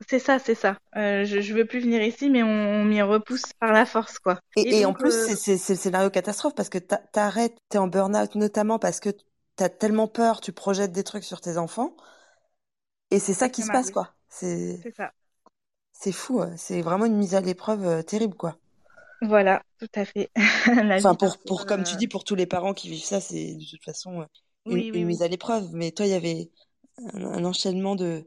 [0.09, 0.77] C'est ça, c'est ça.
[0.97, 4.19] Euh, je, je veux plus venir ici, mais on, on m'y repousse par la force,
[4.19, 4.39] quoi.
[4.57, 7.79] Et, et en donc, plus, euh, c'est le scénario catastrophe parce que t'a- t'arrêtes, t'es
[7.79, 9.11] en burn-out notamment parce que
[9.57, 11.97] t'as tellement peur, tu projettes des trucs sur tes enfants.
[13.11, 14.15] Et c'est ça qui se passe, quoi.
[14.29, 15.13] C'est ça.
[15.93, 16.43] c'est fou.
[16.43, 18.59] euh, C'est vraiment une mise à l'épreuve euh, terrible, quoi.
[19.23, 20.31] Voilà, tout à fait.
[20.97, 23.65] Enfin, pour, comme tu euh, dis, pour tous les parents qui vivent ça, c'est de
[23.69, 24.27] toute façon
[24.69, 25.07] une, Oui, oui, une oui.
[25.07, 25.69] mise à l'épreuve.
[25.73, 26.51] Mais toi, il y avait
[27.15, 28.25] un, un enchaînement de,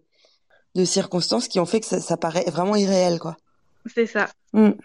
[0.76, 3.38] de circonstances qui ont fait que ça, ça paraît vraiment irréel, quoi.
[3.86, 4.32] C'est ça.
[4.54, 4.80] Mm.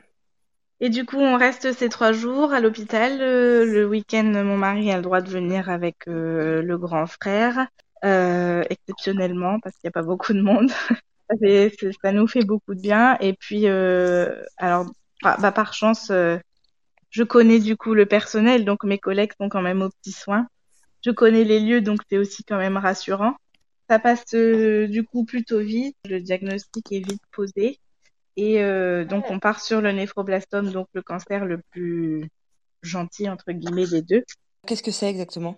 [0.85, 3.23] Et du coup, on reste ces trois jours à l'hôpital.
[3.23, 7.69] Euh, le week-end, mon mari a le droit de venir avec euh, le grand frère,
[8.05, 10.73] euh, exceptionnellement, parce qu'il n'y a pas beaucoup de monde.
[12.03, 13.17] ça, nous fait beaucoup de bien.
[13.21, 14.87] Et puis, alors,
[15.23, 19.83] bah, par chance, je connais du coup le personnel, donc mes collègues sont quand même
[19.83, 20.49] aux petits soins.
[21.07, 23.37] Je connais les lieux, donc c'est aussi quand même rassurant.
[23.89, 25.97] Ça passe du coup plutôt vite.
[26.09, 27.79] Le diagnostic est vite posé.
[28.37, 32.29] Et euh, donc, on part sur le néphroblastome, donc le cancer le plus
[32.83, 34.25] gentil, entre guillemets, des deux.
[34.67, 35.57] Qu'est-ce que c'est exactement?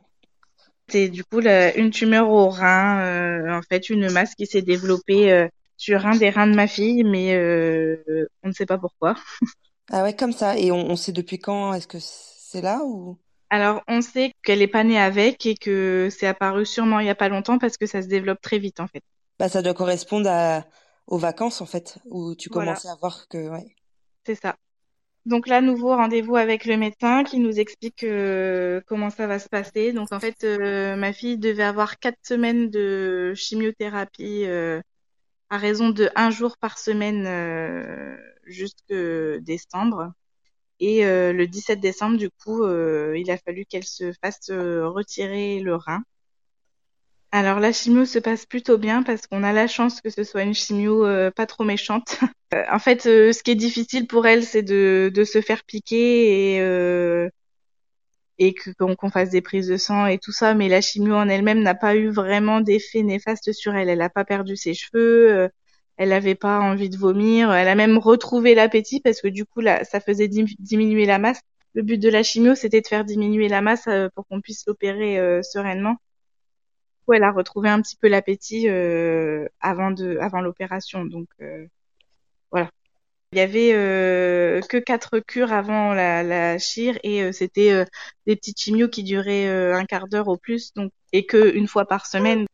[0.89, 4.63] C'est du coup la- une tumeur au rein, euh, en fait, une masse qui s'est
[4.63, 7.97] développée euh, sur un des reins de ma fille, mais euh,
[8.43, 9.15] on ne sait pas pourquoi.
[9.91, 10.59] Ah ouais, comme ça.
[10.59, 11.73] Et on, on sait depuis quand?
[11.75, 13.19] Est-ce que c'est là ou?
[13.49, 17.11] Alors, on sait qu'elle est pas née avec et que c'est apparu sûrement il y
[17.11, 19.03] a pas longtemps parce que ça se développe très vite, en fait.
[19.39, 20.65] Bah, ça doit correspondre à,
[21.07, 22.73] aux vacances, en fait, où tu Voilà.
[22.73, 23.75] commençais à voir que, ouais.
[24.27, 24.57] C'est ça.
[25.27, 29.49] Donc là, nouveau rendez-vous avec le médecin qui nous explique euh, comment ça va se
[29.49, 29.93] passer.
[29.93, 34.81] Donc en fait, euh, ma fille devait avoir quatre semaines de chimiothérapie euh,
[35.51, 38.95] à raison de un jour par semaine euh, jusque
[39.43, 40.13] décembre.
[40.81, 45.61] Et euh, le 17 décembre, du coup, euh, il a fallu qu'elle se fasse retirer
[45.61, 46.03] le rein.
[47.35, 50.43] Alors la chimio se passe plutôt bien parce qu'on a la chance que ce soit
[50.45, 52.19] une chimio euh, pas trop méchante.
[52.53, 55.65] Euh, en fait, euh, ce qui est difficile pour elle, c'est de, de se faire
[55.65, 57.29] piquer et euh,
[58.39, 60.55] et que qu'on fasse des prises de sang et tout ça.
[60.55, 63.89] Mais la chimio en elle-même n'a pas eu vraiment d'effet néfaste sur elle.
[63.89, 65.49] Elle n'a pas perdu ses cheveux, euh,
[65.97, 69.61] elle n'avait pas envie de vomir, elle a même retrouvé l'appétit parce que du coup
[69.61, 71.41] là, ça faisait dim- diminuer la masse.
[71.75, 74.65] Le but de la chimio, c'était de faire diminuer la masse euh, pour qu'on puisse
[74.67, 75.97] l'opérer sereinement.
[77.13, 81.05] Elle a retrouvé un petit peu l'appétit euh, avant de avant l'opération.
[81.05, 81.67] Donc euh,
[82.51, 82.71] voilà.
[83.33, 87.85] Il y avait euh, que quatre cures avant la, la chire et c'était
[88.27, 91.87] des petites chimios qui duraient un quart d'heure au plus, donc et que une fois
[91.87, 92.47] par semaine.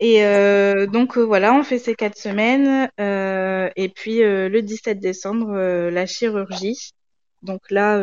[0.00, 5.56] Et euh, donc voilà, on fait ces quatre semaines euh, et puis le 17 décembre
[5.90, 6.92] la chirurgie.
[7.42, 7.96] Donc là,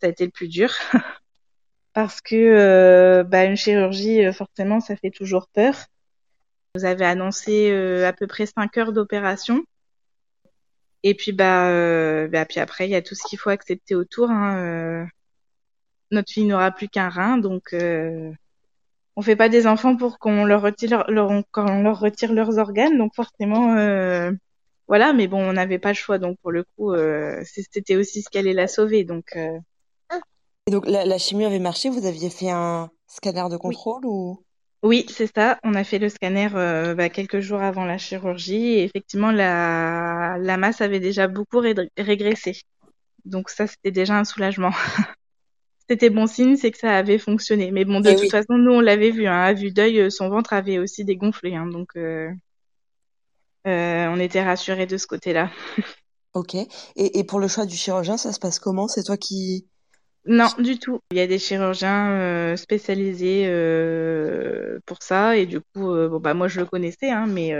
[0.00, 0.70] ça a été le plus dur
[1.92, 5.74] parce que euh, bah, une chirurgie, euh, forcément, ça fait toujours peur.
[6.74, 9.64] Vous avez annoncé euh, à peu près cinq heures d'opération.
[11.02, 13.94] Et puis bah, euh, bah puis après il y a tout ce qu'il faut accepter
[13.94, 14.30] autour.
[14.30, 15.06] Hein, euh.
[16.10, 18.32] Notre fille n'aura plus qu'un rein, donc euh,
[19.16, 22.98] on fait pas des enfants pour qu'on leur retire leur, qu'on leur retire leurs organes,
[22.98, 23.74] donc forcément
[24.88, 25.12] voilà.
[25.12, 26.94] Mais bon, on n'avait pas le choix, donc pour le coup
[27.44, 29.36] c'était aussi ce qui allait la sauver, donc
[30.68, 34.04] Et donc, la, la chimio avait marché, vous aviez fait un scanner de oui, contrôle
[34.04, 34.44] ou?
[34.82, 35.58] Oui, c'est ça.
[35.64, 40.36] On a fait le scanner euh, bah, quelques jours avant la chirurgie et effectivement, la,
[40.38, 41.62] la masse avait déjà beaucoup
[41.96, 42.60] régressé.
[43.24, 44.72] Donc ça, c'était déjà un soulagement.
[45.88, 47.70] c'était bon signe, c'est que ça avait fonctionné.
[47.70, 49.26] Mais bon, de eh toute façon, nous, on l'avait vu.
[49.26, 51.54] Hein, à vue d'œil, son ventre avait aussi dégonflé.
[51.54, 52.28] Hein, donc, euh,
[53.66, 55.50] euh, on était rassurés de ce côté-là.
[56.34, 56.56] ok.
[56.56, 56.68] Et,
[57.18, 58.86] et pour le choix du chirurgien, ça se passe comment?
[58.86, 59.66] C'est toi qui
[60.26, 61.00] non, du tout.
[61.10, 66.20] Il y a des chirurgiens euh, spécialisés euh, pour ça et du coup, euh, bon
[66.20, 67.52] bah moi je le connaissais, hein, mais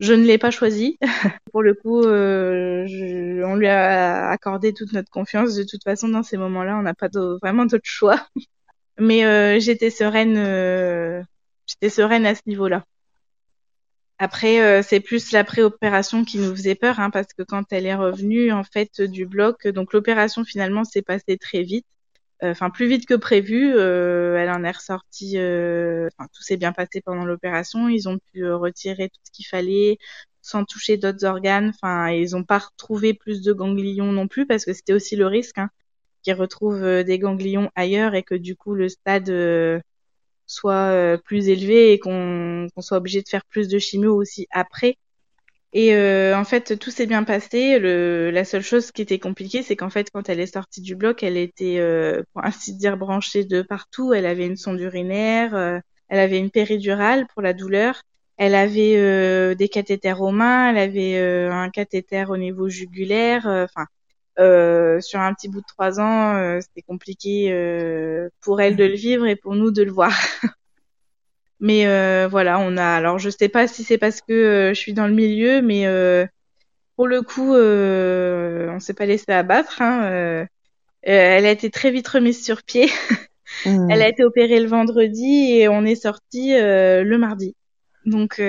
[0.00, 0.98] je ne l'ai pas choisi.
[1.52, 5.54] pour le coup, on lui a accordé toute notre confiance.
[5.54, 7.08] De toute façon, dans ces moments-là, on n'a pas
[7.42, 8.26] vraiment d'autre choix.
[8.98, 10.36] mais j'étais sereine,
[11.66, 12.84] j'étais sereine à ce niveau-là.
[14.18, 17.94] Après, c'est plus la préopération qui nous faisait peur, hein, parce que quand elle est
[17.96, 21.86] revenue en fait du bloc, donc l'opération finalement s'est passée très vite
[22.50, 23.72] enfin plus vite que prévu.
[23.74, 25.38] Euh, elle en est ressortie.
[25.38, 27.88] Euh, tout s'est bien passé pendant l'opération.
[27.88, 29.98] Ils ont pu euh, retirer tout ce qu'il fallait
[30.40, 31.72] sans toucher d'autres organes.
[31.74, 35.26] Enfin, ils n'ont pas retrouvé plus de ganglions non plus parce que c'était aussi le
[35.26, 35.70] risque hein,
[36.22, 39.30] qu'ils retrouvent des ganglions ailleurs et que du coup le stade
[40.46, 44.96] soit plus élevé et qu'on soit obligé de faire plus de chimio aussi après.
[45.74, 47.78] Et euh, en fait, tout s'est bien passé.
[47.78, 50.94] Le, la seule chose qui était compliquée, c'est qu'en fait, quand elle est sortie du
[50.96, 54.12] bloc, elle était, euh, pour ainsi dire, branchée de partout.
[54.12, 58.02] Elle avait une sonde urinaire, euh, elle avait une péridurale pour la douleur,
[58.36, 63.46] elle avait des cathéters aux mains, elle avait un cathéter au niveau jugulaire.
[63.46, 63.86] Enfin,
[65.00, 67.50] sur un petit bout de trois ans, c'était compliqué
[68.40, 70.12] pour elle de le vivre et pour nous de le voir.
[71.62, 72.84] Mais euh, voilà, on a.
[72.84, 75.86] Alors, je sais pas si c'est parce que euh, je suis dans le milieu, mais
[75.86, 76.26] euh,
[76.96, 79.80] pour le coup, on s'est pas laissé abattre.
[79.80, 80.46] Hein,
[81.02, 82.90] elle a été très vite remise sur pied.
[83.66, 83.90] Mmh.
[83.90, 87.54] Elle a été opérée le vendredi et on est sorti le mardi.
[88.06, 88.44] Donc, bon,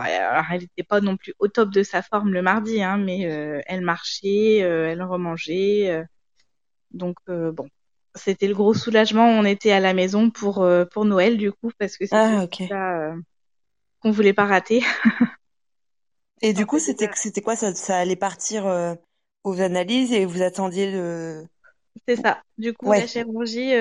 [0.00, 3.22] alors, elle n'était pas non plus au top de sa forme le mardi, hein, mais
[3.66, 6.04] elle marchait, elle remangeait.
[6.92, 7.68] donc, bon,
[8.18, 9.26] c'était le gros soulagement.
[9.26, 12.46] On était à la maison pour euh, pour Noël du coup parce que c'était ah,
[12.68, 13.16] ça euh,
[14.00, 14.82] qu'on voulait pas rater.
[16.42, 17.56] et du coup, c'était c'était quoi?
[17.56, 18.94] Ça, ça allait partir euh,
[19.44, 21.44] aux analyses et vous attendiez le
[22.06, 22.40] c'est ça.
[22.58, 23.72] Du coup, la chirurgie,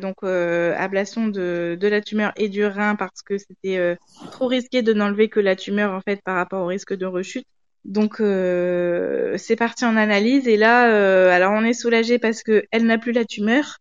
[0.00, 3.98] donc ablation de, de la tumeur et du rein parce que c'était
[4.30, 7.46] trop risqué de n'enlever que la tumeur en fait par rapport au risque de rechute.
[7.86, 10.48] Donc euh, c'est parti en analyse.
[10.48, 13.78] Et là, euh, alors on est soulagé parce que elle n'a plus la tumeur,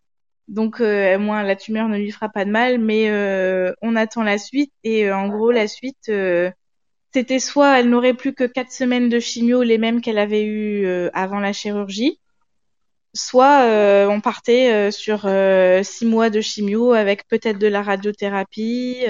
[0.47, 4.23] donc euh, moins la tumeur ne lui fera pas de mal, mais euh, on attend
[4.23, 4.71] la suite.
[4.83, 6.11] Et en gros la suite
[7.13, 10.87] c'était soit elle n'aurait plus que quatre semaines de chimio, les mêmes qu'elle avait eu
[11.13, 12.19] avant la chirurgie,
[13.13, 13.61] soit
[14.09, 15.27] on partait sur
[15.83, 19.05] six mois de chimio avec peut-être de la radiothérapie.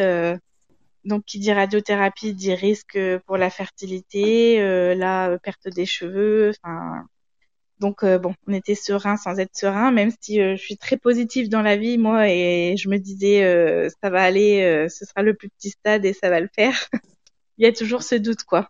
[1.06, 6.52] Donc, qui dit radiothérapie dit risque pour la fertilité, euh, la euh, perte des cheveux.
[6.63, 7.06] Enfin,
[7.80, 11.50] donc euh, bon, on était serein sans être serein, même si je suis très positive
[11.50, 13.41] dans la vie moi et je me disais
[14.02, 16.89] ça va aller, ce sera le plus petit stade et ça va le faire.
[17.58, 18.70] Il y a toujours ce doute quoi.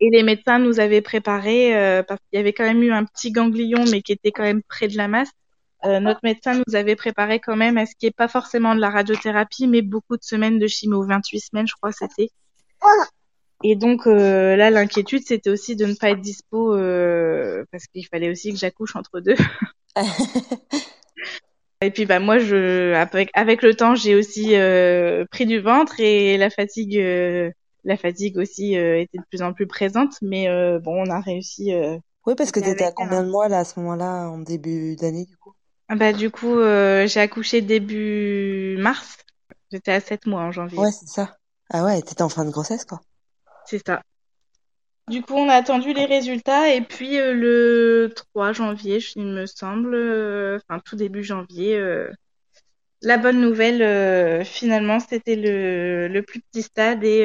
[0.00, 1.72] Et les médecins nous avaient préparé
[2.08, 4.62] parce qu'il y avait quand même eu un petit ganglion mais qui était quand même
[4.62, 5.30] près de la masse.
[5.84, 8.80] Euh, notre médecin nous avait préparé quand même à ce qui est pas forcément de
[8.80, 12.30] la radiothérapie, mais beaucoup de semaines de chimio, 28 semaines, je crois, c'était.
[13.64, 18.06] Et donc euh, là, l'inquiétude, c'était aussi de ne pas être dispo euh, parce qu'il
[18.06, 19.36] fallait aussi que j'accouche entre deux.
[21.82, 24.54] et puis bah moi, je avec, avec le temps, j'ai aussi
[25.30, 26.98] pris du ventre et la fatigue,
[27.84, 30.16] la fatigue aussi était de plus en plus présente.
[30.20, 30.46] Mais
[30.80, 31.72] bon, on a réussi.
[32.26, 34.94] oui, parce que tu étais à combien de mois là à ce moment-là, en début
[34.96, 35.54] d'année du coup?
[35.96, 39.18] Bah, du coup, euh, j'ai accouché début mars.
[39.72, 40.78] J'étais à 7 mois en janvier.
[40.78, 41.36] Ouais, c'est ça.
[41.70, 43.00] Ah ouais, t'étais en fin de grossesse, quoi.
[43.66, 44.02] C'est ça.
[45.08, 49.46] Du coup, on a attendu les résultats et puis euh, le 3 janvier, il me
[49.46, 51.80] semble, euh, enfin tout début janvier,
[53.02, 57.24] la bonne nouvelle, finalement, c'était le, le, plus petit stade et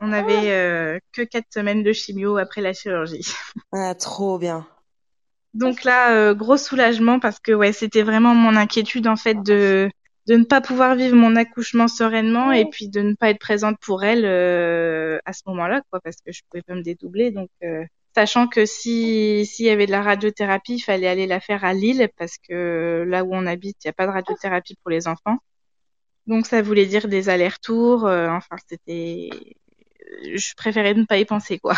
[0.00, 3.26] on avait que 4 semaines de chimio après la chirurgie.
[3.72, 4.66] Ah, trop bien.
[5.54, 9.90] Donc là, euh, gros soulagement parce que ouais, c'était vraiment mon inquiétude en fait de
[10.26, 13.78] de ne pas pouvoir vivre mon accouchement sereinement et puis de ne pas être présente
[13.80, 17.30] pour elle euh, à ce moment-là, quoi, parce que je pouvais pas me dédoubler.
[17.30, 17.82] Donc, euh,
[18.14, 21.72] sachant que si s'il y avait de la radiothérapie, il fallait aller la faire à
[21.72, 25.08] Lille parce que là où on habite, il n'y a pas de radiothérapie pour les
[25.08, 25.38] enfants.
[26.26, 28.04] Donc ça voulait dire des allers-retours.
[28.04, 29.30] enfin, c'était,
[30.34, 31.74] je préférais ne pas y penser, quoi.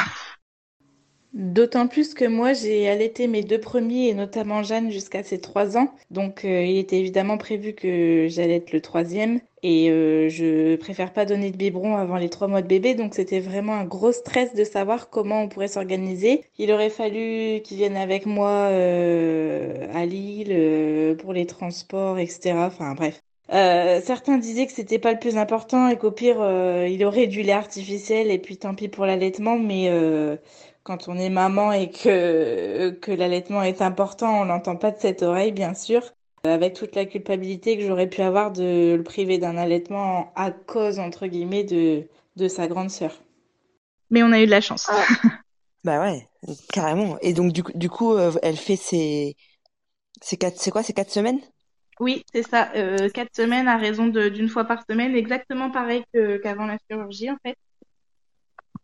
[1.32, 5.76] D'autant plus que moi, j'ai allaité mes deux premiers, et notamment Jeanne, jusqu'à ses trois
[5.76, 5.94] ans.
[6.10, 9.40] Donc, euh, il était évidemment prévu que j'allaite le troisième.
[9.62, 12.94] Et euh, je préfère pas donner de biberon avant les trois mois de bébé.
[12.94, 16.44] Donc, c'était vraiment un gros stress de savoir comment on pourrait s'organiser.
[16.58, 22.54] Il aurait fallu qu'ils viennent avec moi euh, à Lille pour les transports, etc.
[22.56, 23.22] Enfin, bref.
[23.48, 26.38] certains disaient que c'était pas le plus important et qu'au pire,
[26.88, 29.58] il aurait du lait artificiel et puis tant pis pour l'allaitement.
[29.58, 29.90] Mais
[30.82, 35.22] quand on est maman et que, que l'allaitement est important, on n'entend pas de cette
[35.22, 36.02] oreille, bien sûr.
[36.44, 40.98] Avec toute la culpabilité que j'aurais pu avoir de le priver d'un allaitement à cause,
[40.98, 43.12] entre guillemets, de, de sa grande sœur.
[44.10, 44.86] Mais on a eu de la chance.
[44.90, 45.04] Ah.
[45.84, 46.26] bah ouais,
[46.72, 47.18] carrément.
[47.20, 49.36] Et donc, du, du coup, euh, elle fait ses.
[50.22, 50.38] C'est
[50.70, 51.40] quoi C'est quatre semaines?
[52.00, 52.72] Oui, c'est ça.
[52.74, 56.02] Euh, quatre semaines à raison d'une fois par semaine, exactement pareil
[56.42, 57.56] qu'avant la chirurgie, en fait.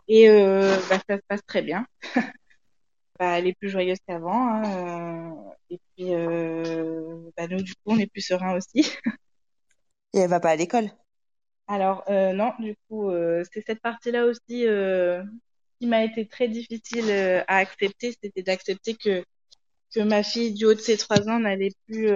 [0.08, 1.86] Et euh, bah, ça se passe très bien.
[3.18, 4.48] bah, elle est plus joyeuse qu'avant.
[4.48, 8.92] Hein, euh, et puis, euh, bah, nous, du coup, on est plus serein aussi.
[10.14, 10.90] et elle va pas à l'école?
[11.68, 13.10] Alors, euh, non, du coup,
[13.52, 14.66] c'est cette partie-là aussi
[15.78, 17.10] qui m'a été très difficile
[17.48, 18.16] à accepter.
[18.22, 19.24] C'était d'accepter que,
[19.92, 22.08] que ma fille, du haut de ses trois ans, n'allait plus,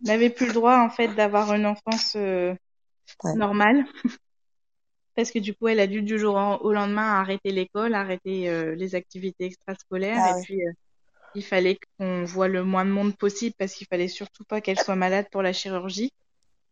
[0.00, 2.16] n'avait plus le droit, en fait, d'avoir une enfance
[3.22, 3.84] normale
[5.14, 8.74] parce que du coup, elle a dû du jour au lendemain arrêter l'école, arrêter euh,
[8.74, 10.18] les activités extrascolaires.
[10.18, 10.72] Ah et puis, euh,
[11.34, 14.78] il fallait qu'on voit le moins de monde possible parce qu'il fallait surtout pas qu'elle
[14.78, 16.10] soit malade pour la chirurgie.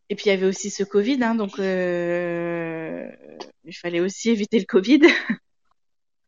[0.09, 3.09] Et puis, il y avait aussi ce Covid, hein, donc euh,
[3.63, 5.01] il fallait aussi éviter le Covid.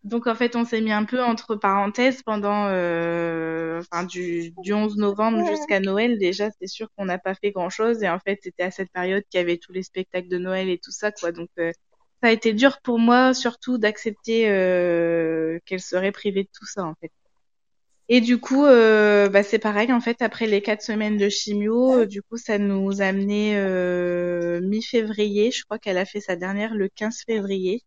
[0.04, 2.66] donc, en fait, on s'est mis un peu entre parenthèses pendant,
[3.80, 6.18] enfin, du, du 11 novembre jusqu'à Noël.
[6.20, 8.04] Déjà, c'est sûr qu'on n'a pas fait grand-chose.
[8.04, 10.70] Et en fait, c'était à cette période qu'il y avait tous les spectacles de Noël
[10.70, 11.32] et tout ça, quoi.
[11.32, 11.50] Donc,
[12.24, 16.86] ça a été dur pour moi, surtout d'accepter euh, qu'elle serait privée de tout ça,
[16.86, 17.12] en fait.
[18.08, 22.00] Et du coup, euh, bah, c'est pareil, en fait, après les quatre semaines de chimio,
[22.00, 25.52] euh, du coup, ça nous a amené euh, mi-février.
[25.52, 27.84] Je crois qu'elle a fait sa dernière le 15 février.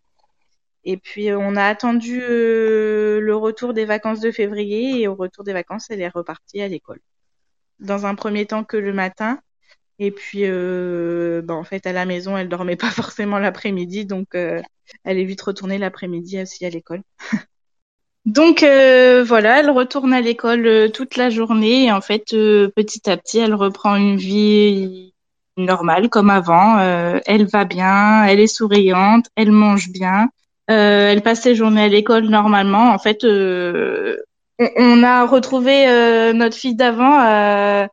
[0.85, 5.01] Et puis, on a attendu euh, le retour des vacances de février.
[5.01, 7.01] Et au retour des vacances, elle est repartie à l'école.
[7.81, 9.41] Dans un premier temps que le matin.
[9.99, 14.35] Et puis, euh, bah, en fait, à la maison, elle dormait pas forcément l'après-midi, donc
[14.35, 14.61] euh,
[15.05, 17.03] elle est vite retournée l'après-midi aussi à l'école.
[18.27, 22.69] donc euh, voilà, elle retourne à l'école euh, toute la journée et en fait, euh,
[22.75, 25.15] petit à petit, elle reprend une vie
[25.57, 26.79] normale comme avant.
[26.79, 30.29] elle va bien, elle est souriante, elle mange bien,
[30.67, 32.93] elle passe ses journées à l'école normalement.
[32.93, 34.15] En fait, on,
[34.59, 35.87] on, a retrouvé
[36.35, 37.89] notre fille d'avant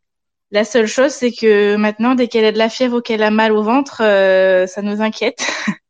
[0.53, 3.31] la seule chose, c'est que maintenant, dès qu'elle a de la fièvre ou qu'elle a
[3.31, 5.43] mal au ventre, euh, ça nous inquiète.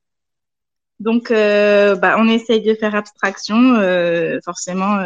[1.02, 3.76] Donc, euh, bah, on essaye de faire abstraction.
[3.76, 4.99] Euh, forcément,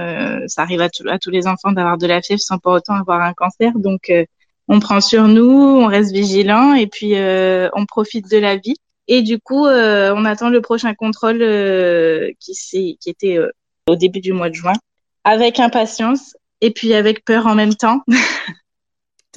[0.46, 3.34] ça arrive à, tous les enfants d'avoir de la fièvre sans pour autant avoir un
[3.34, 3.72] cancer.
[3.80, 4.14] Donc,
[4.68, 8.76] on prend sur nous, on reste vigilant et puis on profite de la vie.
[9.08, 11.40] Et du coup, on attend le prochain contrôle
[12.40, 13.40] qui était
[13.88, 14.74] au début du mois de juin,
[15.24, 18.04] avec impatience et puis avec peur en même temps.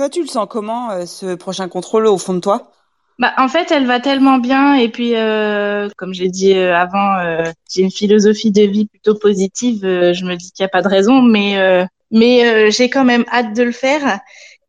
[0.01, 2.73] Toi, tu le sens comment, euh, ce prochain contrôle au fond de toi?
[3.19, 7.45] Bah, en fait, elle va tellement bien et puis, euh, comme j'ai dit euh, avant,
[7.71, 9.81] j'ai une philosophie de vie plutôt positive.
[9.83, 13.55] je me dis qu'il n'y a pas de raison, mais mais j'ai quand même hâte
[13.55, 14.21] de le faire.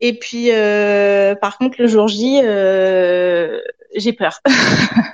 [0.02, 0.50] Et puis,
[1.40, 2.42] par contre, le jour J,
[3.96, 4.42] j'ai peur.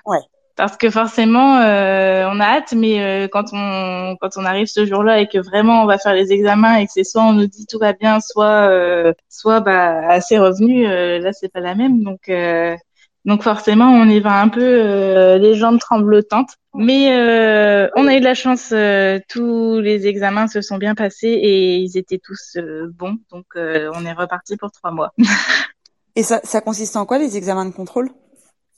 [0.08, 0.18] ouais
[0.58, 4.86] parce que forcément euh, on a hâte mais euh, quand on quand on arrive ce
[4.86, 7.46] jour-là et que vraiment on va faire les examens et que c'est soit on nous
[7.46, 12.04] dit tout va bien soit euh, soit bah c'est revenu là c'est pas la même.
[12.04, 12.32] Donc
[13.26, 16.56] donc forcément on y va un peu les jambes tremblotantes.
[16.74, 17.08] Mais
[17.96, 18.74] on a eu de la chance
[19.30, 22.58] tous les examens se sont bien passés et ils étaient tous
[22.90, 23.18] bons.
[23.32, 25.14] Donc on est reparti pour trois mois.
[26.16, 28.10] Et ça ça consiste en quoi les examens de contrôle?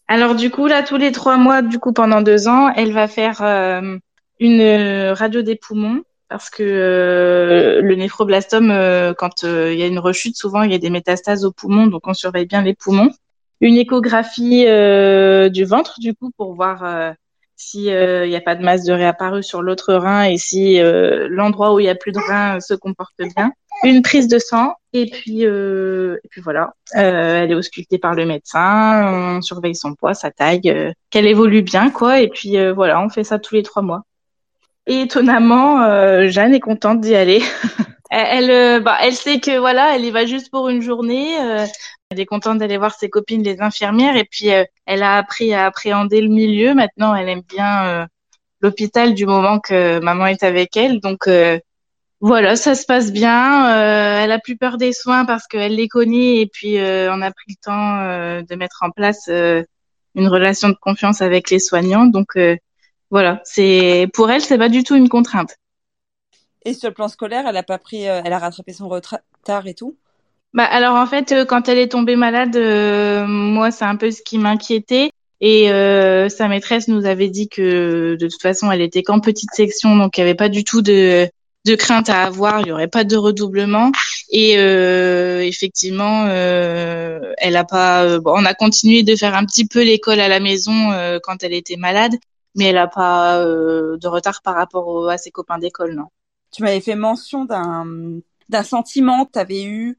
[0.10, 3.08] Alors du coup, là, tous les trois mois, du coup, pendant deux ans, elle va
[3.08, 3.95] faire euh,
[4.39, 8.74] une euh, radio des poumons parce que euh, le néphroblastome,
[9.17, 12.08] quand il y a une rechute, souvent il y a des métastases aux poumons, donc
[12.08, 13.12] on surveille bien les poumons.
[13.62, 17.13] Une échographie du ventre, du coup, pour voir
[17.56, 21.79] s'il n'y a pas de masse de réapparu sur l'autre rein et si l'endroit où
[21.79, 23.52] il y a plus de rein se comporte bien
[23.84, 26.73] une prise de sang et puis euh, et puis voilà.
[26.96, 31.27] Euh, elle est auscultée par le médecin on surveille son poids sa taille euh, qu'elle
[31.27, 34.04] évolue bien quoi et puis euh, voilà on fait ça tous les trois mois.
[34.88, 37.42] Et étonnamment euh, Jeanne est contente d'y aller.
[38.12, 41.36] Elle bah, elle sait que voilà elle y va juste pour une journée
[42.10, 45.67] elle est contente d'aller voir ses copines les infirmières et puis elle a appris à
[45.67, 46.73] appréhender le milieu.
[46.73, 48.08] Maintenant elle aime bien
[48.62, 51.02] l'hôpital du moment que maman est avec elle.
[51.02, 51.30] Donc
[52.22, 53.70] Voilà, ça se passe bien.
[53.70, 57.22] Euh, elle a plus peur des soins parce qu'elle les connaît et puis euh, on
[57.22, 61.60] a pris le temps euh, de mettre en place une relation de confiance avec les
[61.60, 62.06] soignants.
[62.06, 62.38] Donc
[63.10, 65.56] voilà, c'est pour elle, c'est pas du tout une contrainte.
[66.65, 69.74] Et sur le plan scolaire, elle a pas pris, elle a rattrapé son retard et
[69.74, 69.96] tout?
[70.54, 72.58] Bah alors en fait, quand elle est tombée malade,
[73.28, 75.12] moi c'est un peu ce qui m'inquiétait.
[75.40, 75.70] Et
[76.30, 80.17] sa maîtresse nous avait dit que de toute façon, elle était qu'en petite section, donc
[80.17, 81.30] il n'y avait pas du tout de
[81.70, 83.92] de crainte à avoir, il y aurait pas de redoublement.
[84.32, 88.04] Et euh, effectivement, euh, elle a pas.
[88.06, 91.44] Euh, on a continué de faire un petit peu l'école à la maison euh, quand
[91.44, 92.15] elle était malade,
[92.56, 96.08] mais elle a pas euh, de retard par rapport à ses copains d'école, non.
[96.52, 97.86] Tu m'avais fait mention d'un
[98.50, 99.98] d'un sentiment que tu avais eu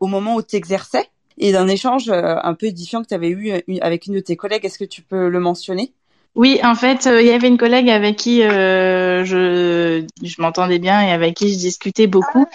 [0.00, 1.08] au moment où tu exerçais
[1.38, 4.64] et d'un échange un peu édifiant que tu avais eu avec une de tes collègues.
[4.64, 5.92] Est-ce que tu peux le mentionner?
[6.36, 10.80] Oui, en fait, euh, il y avait une collègue avec qui euh, je, je m'entendais
[10.80, 12.46] bien et avec qui je discutais beaucoup.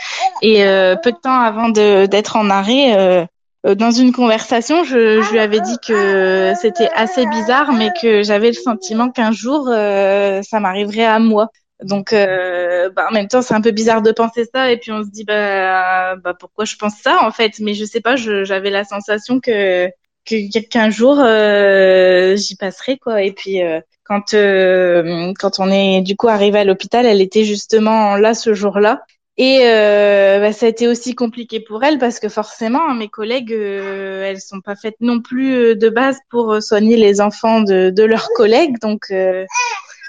[0.41, 3.27] Et euh, peu de temps avant d'être en arrêt,
[3.63, 8.47] dans une conversation, je, je, lui avais dit que c'était assez bizarre, mais que j'avais
[8.47, 11.47] le sentiment qu'un jour, ça m'arriverait à moi.
[11.81, 14.71] Donc, bah, en même temps, c'est un peu bizarre de penser ça.
[14.71, 17.59] Et puis, on se dit, bah, bah pourquoi je pense ça, en fait?
[17.59, 19.89] Mais je sais pas, j'avais la sensation que
[20.25, 23.23] qu'un jour euh, j'y passerai quoi.
[23.23, 27.45] Et puis euh, quand euh, quand on est du coup arrivé à l'hôpital, elle était
[27.45, 29.01] justement là ce jour-là.
[29.41, 34.41] Et bah, ça a été aussi compliqué pour elle parce que forcément, mes collègues, elles
[34.41, 38.79] sont pas faites non plus de base pour soigner les enfants de, de leurs collègues,
[38.81, 39.45] donc euh,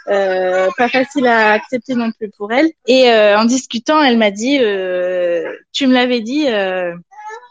[0.09, 2.73] pas facile à accepter non plus pour elle.
[2.89, 4.59] Et en discutant, elle m'a dit,
[5.73, 6.49] tu me l'avais dit,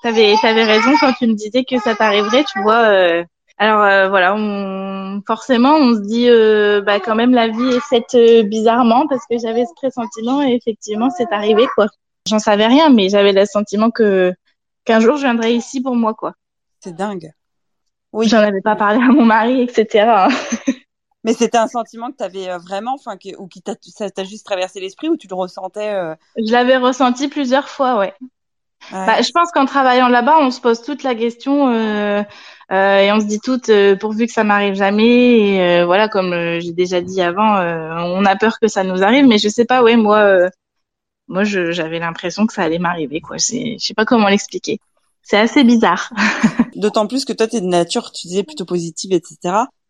[0.02, 2.88] T'avais, avais raison quand tu me disais que ça t'arriverait, tu vois.
[2.88, 3.24] Euh,
[3.58, 7.82] alors euh, voilà, on, forcément, on se dit, euh, bah quand même, la vie est
[7.82, 8.16] faite
[8.47, 11.88] bizarrement parce que j'avais ce pressentiment et effectivement, c'est arrivé quoi.
[12.28, 14.34] J'en savais rien, mais j'avais le sentiment que
[14.86, 16.34] qu'un jour, je viendrais ici pour moi quoi.
[16.80, 17.32] C'est dingue.
[18.14, 18.28] Oui.
[18.30, 20.28] J'en avais pas parlé à mon mari, etc.
[21.26, 23.76] Mais c'était un sentiment que tu avais vraiment, enfin, ou qui t'a,
[24.24, 28.14] juste traversé l'esprit ou tu le ressentais Je l'avais ressenti plusieurs fois, ouais.
[28.91, 32.23] Bah, je pense qu'en travaillant là-bas, on se pose toute la question euh,
[32.71, 35.39] euh, et on se dit toutes euh, pourvu que ça m'arrive jamais.
[35.39, 39.03] Et euh, voilà, comme euh, j'ai déjà dit avant, on a peur que ça nous
[39.03, 39.84] arrive, mais je sais pas.
[39.84, 40.49] Ouais, moi,
[41.27, 43.21] moi, j'avais l'impression que ça allait m'arriver.
[43.21, 44.80] Quoi, je sais pas comment l'expliquer.
[45.21, 46.11] C'est assez bizarre.
[46.75, 49.38] D'autant plus que toi, tu es de nature, tu disais plutôt positive, etc.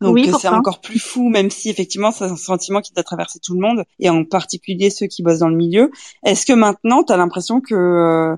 [0.00, 3.38] Donc oui, c'est encore plus fou, même si effectivement c'est un sentiment qui t'a traversé
[3.38, 5.90] tout le monde, et en particulier ceux qui bossent dans le milieu.
[6.24, 8.36] Est-ce que maintenant, tu as l'impression que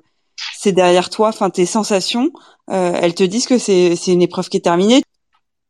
[0.55, 2.30] c'est derrière toi, enfin tes sensations,
[2.70, 5.03] euh, elles te disent que c'est c'est une épreuve qui est terminée.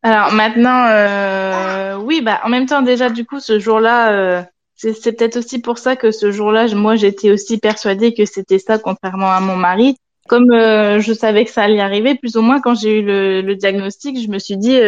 [0.02, 4.42] Alors maintenant, euh, oui, bah en même temps déjà du coup ce jour-là, euh,
[4.76, 8.78] c'est peut-être aussi pour ça que ce jour-là, moi j'étais aussi persuadée que c'était ça,
[8.78, 9.96] contrairement à mon mari.
[10.28, 14.20] Comme je savais que ça allait arriver, plus ou moins quand j'ai eu le, diagnostic,
[14.20, 14.78] je me suis dit,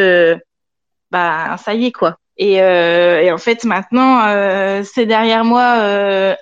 [1.10, 2.16] bah ça y est quoi.
[2.36, 4.22] Et, et en fait maintenant,
[4.84, 5.74] c'est derrière moi,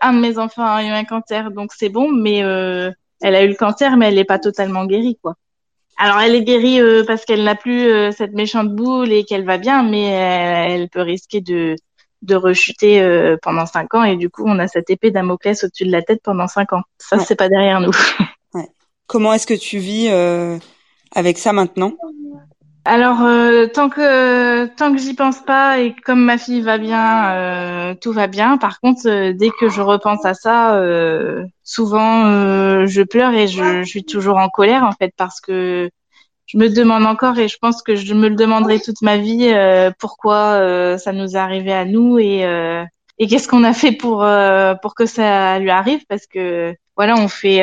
[0.01, 2.43] un de mes enfants a eu un cancer, donc c'est bon, mais
[3.23, 5.37] elle a eu le cancer, mais elle n'est pas totalement guérie, quoi.
[5.97, 9.45] Alors, elle est guérie euh, parce qu'elle n'a plus euh, cette méchante boule et qu'elle
[9.45, 11.77] va bien, mais elle, peut risquer de,
[12.23, 14.03] de rechuter euh, pendant cinq ans.
[14.03, 16.83] Et du coup, on a cette épée Damoclès au-dessus de la tête pendant cinq ans.
[16.99, 17.93] Ça, c'est pas derrière nous.
[18.55, 18.69] Ouais.
[19.07, 20.09] Comment est-ce que tu vis
[21.15, 21.93] avec ça maintenant?
[22.85, 27.31] Alors euh, tant que tant que j'y pense pas et comme ma fille va bien,
[27.33, 28.59] euh, tout va bien.
[28.59, 30.81] Par contre, euh, dès que je repense à ça,
[31.63, 35.91] souvent je pleure et je, je, suis toujours en colère en fait parce que
[36.47, 39.55] je me demande encore et je pense que je me le demanderai toute ma vie
[40.01, 42.43] pourquoi ça nous est arrivé à nous et
[43.19, 44.27] et qu'est-ce qu'on a fait pour
[44.83, 47.63] pour que ça lui arrive parce que voilà on fait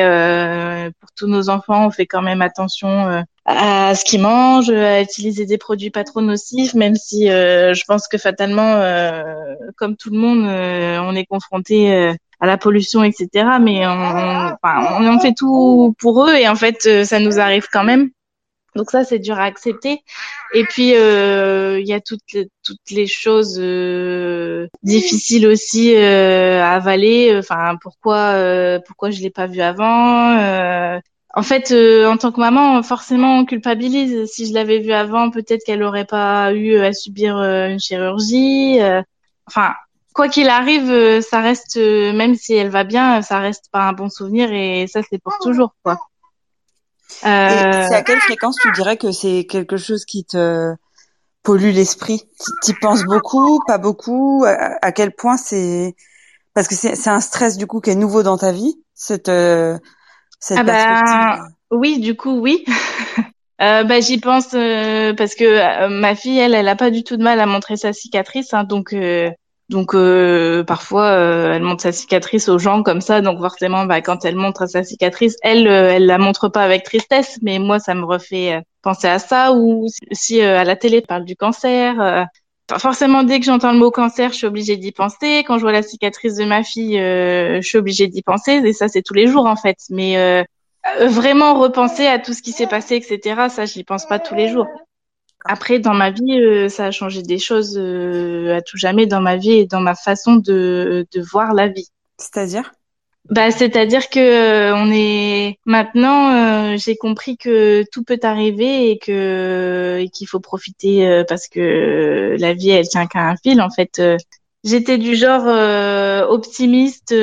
[0.98, 3.22] pour tous nos enfants on fait quand même attention
[3.56, 7.84] à ce qu'ils mangent, à utiliser des produits pas trop nocifs, même si euh, je
[7.84, 9.22] pense que fatalement, euh,
[9.76, 11.92] comme tout le monde, euh, on est confronté
[12.40, 13.28] à la pollution, etc.
[13.60, 18.10] Mais on, on, fait tout pour eux et en fait, ça nous arrive quand même.
[18.76, 20.00] Donc ça, c'est dur à accepter.
[20.54, 23.60] Et puis, il y a toutes les, toutes les choses
[24.82, 27.36] difficiles aussi à avaler.
[27.36, 31.00] Enfin, pourquoi, pourquoi je l'ai pas vu avant
[31.32, 34.30] en fait, euh, en tant que maman, forcément, on culpabilise.
[34.30, 38.80] Si je l'avais vue avant, peut-être qu'elle n'aurait pas eu à subir euh, une chirurgie.
[38.80, 39.00] Euh.
[39.46, 39.74] enfin,
[40.12, 44.08] quoi qu'il arrive, ça reste, même si elle va bien, ça reste pas un bon
[44.08, 45.98] souvenir et ça, c'est pour toujours, quoi.
[47.08, 50.74] C'est à quelle fréquence tu dirais que c'est quelque chose qui te
[51.44, 52.28] pollue l'esprit?
[52.64, 54.44] Tu penses beaucoup, pas beaucoup?
[54.46, 55.94] À quel point c'est
[56.54, 59.78] Parce que c'est un stress du coup qui est nouveau dans ta vie, cette, euh,
[60.40, 62.64] cette ah bah, oui, du coup oui.
[63.62, 67.04] euh, bah j'y pense euh, parce que euh, ma fille, elle, elle a pas du
[67.04, 68.94] tout de mal à montrer sa cicatrice, hein, donc
[69.68, 69.94] donc
[70.66, 74.66] parfois elle montre sa cicatrice aux gens comme ça, donc forcément bah quand elle montre
[74.66, 79.06] sa cicatrice, elle elle la montre pas avec tristesse, mais moi ça me refait penser
[79.06, 82.26] à ça ou si à la télé parle du cancer
[82.78, 85.38] forcément, dès que j'entends le mot cancer, je suis obligée d'y penser.
[85.46, 88.52] Quand je vois la cicatrice de ma fille, euh, je suis obligée d'y penser.
[88.64, 89.78] Et ça, c'est tous les jours, en fait.
[89.90, 90.44] Mais euh,
[91.06, 94.34] vraiment repenser à tout ce qui s'est passé, etc., ça, je n'y pense pas tous
[94.34, 94.66] les jours.
[95.44, 99.36] Après, dans ma vie, euh, ça a changé des choses à tout jamais dans ma
[99.36, 101.88] vie et dans ma façon de, de voir la vie.
[102.18, 102.72] C'est-à-dire?
[103.28, 108.98] Bah, c'est-à-dire que euh, on est maintenant, euh, j'ai compris que tout peut arriver et
[108.98, 113.60] que et qu'il faut profiter euh, parce que la vie elle tient qu'à un fil.
[113.60, 114.02] En fait,
[114.64, 115.46] j'étais du genre
[116.30, 117.14] optimiste,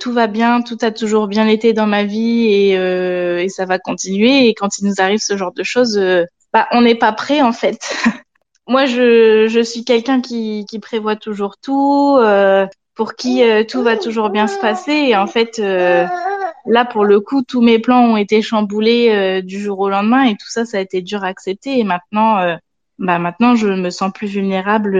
[0.00, 2.72] tout va bien, tout a toujours bien été dans ma vie et
[3.44, 4.48] et ça va continuer.
[4.48, 5.98] Et quand il nous arrive ce genre de choses,
[6.52, 7.78] bah on n'est pas prêt en fait.
[8.68, 12.18] Moi, je, je suis quelqu'un qui, qui prévoit toujours tout
[12.96, 14.92] pour qui euh, tout va toujours bien se passer.
[14.92, 16.06] Et en fait, euh,
[16.64, 20.24] là, pour le coup, tous mes plans ont été chamboulés euh, du jour au lendemain
[20.24, 21.78] et tout ça, ça a été dur à accepter.
[21.78, 22.56] Et maintenant,
[22.98, 24.94] bah maintenant, je me sens plus vulnérable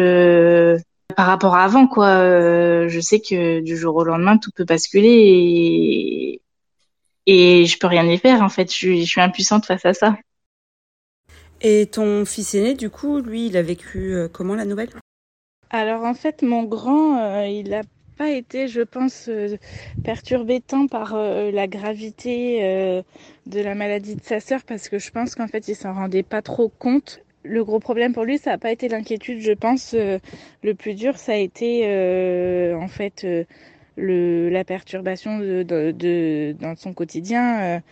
[1.17, 2.87] par rapport à avant, quoi.
[2.87, 6.41] je sais que du jour au lendemain, tout peut basculer
[7.27, 8.43] et, et je peux rien y faire.
[8.43, 10.19] En fait, je suis, je suis impuissante face à ça.
[11.63, 14.91] Et ton fils aîné, du coup, lui, il a vécu comment la nouvelle?
[15.71, 17.83] Alors en fait, mon grand, euh, il n'a
[18.17, 19.57] pas été, je pense, euh,
[20.05, 23.03] perturbé tant par euh, la gravité
[23.47, 26.23] de la maladie de sa sœur parce que je pense qu'en fait, il s'en rendait
[26.23, 27.21] pas trop compte.
[27.43, 29.95] Le gros problème pour lui, ça n'a pas été l'inquiétude, je pense.
[29.95, 31.85] le plus dur, ça a été
[32.75, 33.27] en fait
[33.97, 37.83] le, la perturbation de, de, dans son quotidien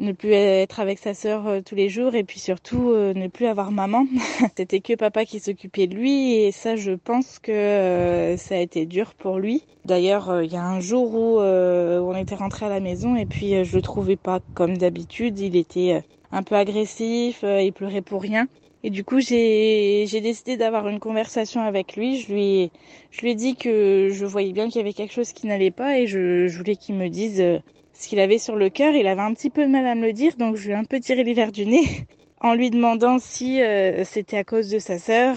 [0.00, 3.28] ne plus être avec sa sœur euh, tous les jours et puis surtout euh, ne
[3.28, 4.06] plus avoir maman.
[4.56, 8.58] C'était que papa qui s'occupait de lui et ça je pense que euh, ça a
[8.58, 9.64] été dur pour lui.
[9.84, 13.64] D'ailleurs il y a un jour où on était rentré à la maison et puis
[13.64, 16.02] je le trouvais pas comme d'habitude, il était
[16.32, 18.46] un peu agressif, il pleurait pour rien.
[18.82, 22.18] Et du coup, j'ai décidé d'avoir une conversation avec lui.
[22.20, 22.70] Je lui,
[23.10, 25.70] je lui ai dit que je voyais bien qu'il y avait quelque chose qui n'allait
[25.70, 27.60] pas et je, je voulais qu'il me dise
[28.00, 28.94] ce qu'il avait sur le cœur.
[28.94, 30.76] Il avait un petit peu de mal à me le dire, donc je lui ai
[30.76, 32.06] un peu tiré l'hiver du nez
[32.40, 35.36] en lui demandant si euh, c'était à cause de sa sœur.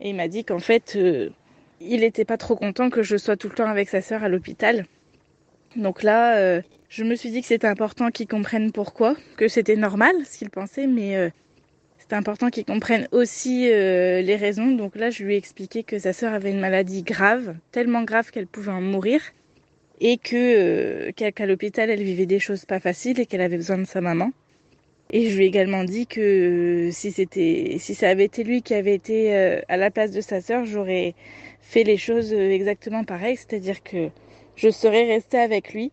[0.00, 1.30] Et il m'a dit qu'en fait, euh,
[1.80, 4.28] il n'était pas trop content que je sois tout le temps avec sa sœur à
[4.28, 4.86] l'hôpital.
[5.76, 9.76] Donc là, euh, je me suis dit que c'était important qu'il comprenne pourquoi, que c'était
[9.76, 11.30] normal ce qu'il pensait, mais
[12.06, 14.70] c'était important qu'il comprenne aussi les raisons.
[14.70, 18.30] Donc là, je lui ai expliqué que sa sœur avait une maladie grave, tellement grave
[18.30, 19.20] qu'elle pouvait en mourir
[20.00, 23.78] et que euh, qu'à l'hôpital elle vivait des choses pas faciles et qu'elle avait besoin
[23.78, 24.32] de sa maman.
[25.12, 28.74] Et je lui ai également dit que si c'était si ça avait été lui qui
[28.74, 31.14] avait été euh, à la place de sa sœur, j'aurais
[31.60, 34.08] fait les choses euh, exactement pareil, c'est-à-dire que
[34.56, 35.92] je serais restée avec lui.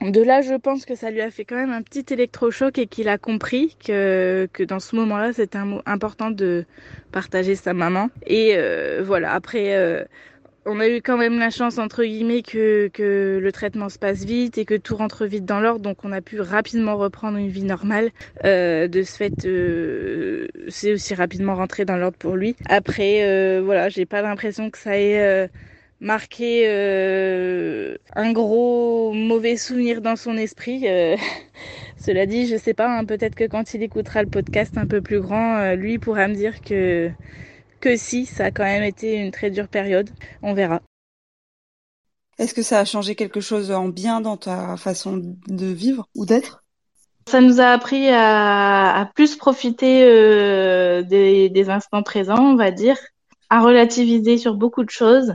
[0.00, 2.86] De là, je pense que ça lui a fait quand même un petit électrochoc et
[2.86, 6.64] qu'il a compris que, que dans ce moment-là, c'était important de
[7.10, 8.08] partager sa maman.
[8.26, 8.56] Et
[9.02, 10.06] voilà, après,
[10.68, 14.24] on a eu quand même la chance, entre guillemets, que, que, le traitement se passe
[14.24, 15.80] vite et que tout rentre vite dans l'ordre.
[15.80, 18.10] Donc, on a pu rapidement reprendre une vie normale.
[18.44, 22.54] Euh, de ce fait, euh, c'est aussi rapidement rentré dans l'ordre pour lui.
[22.68, 25.48] Après, euh, voilà, j'ai pas l'impression que ça ait euh,
[26.00, 30.82] marqué euh, un gros mauvais souvenir dans son esprit.
[31.98, 35.00] Cela dit, je sais pas, hein, peut-être que quand il écoutera le podcast un peu
[35.00, 37.10] plus grand, lui pourra me dire que
[37.80, 40.10] que si, ça a quand même été une très dure période.
[40.42, 40.80] On verra.
[42.38, 46.24] Est-ce que ça a changé quelque chose en bien dans ta façon de vivre ou
[46.24, 46.62] d'être?
[47.28, 52.96] Ça nous a appris à, plus profiter euh, des, instants présents, on va dire,
[53.50, 55.34] à relativiser sur beaucoup de choses,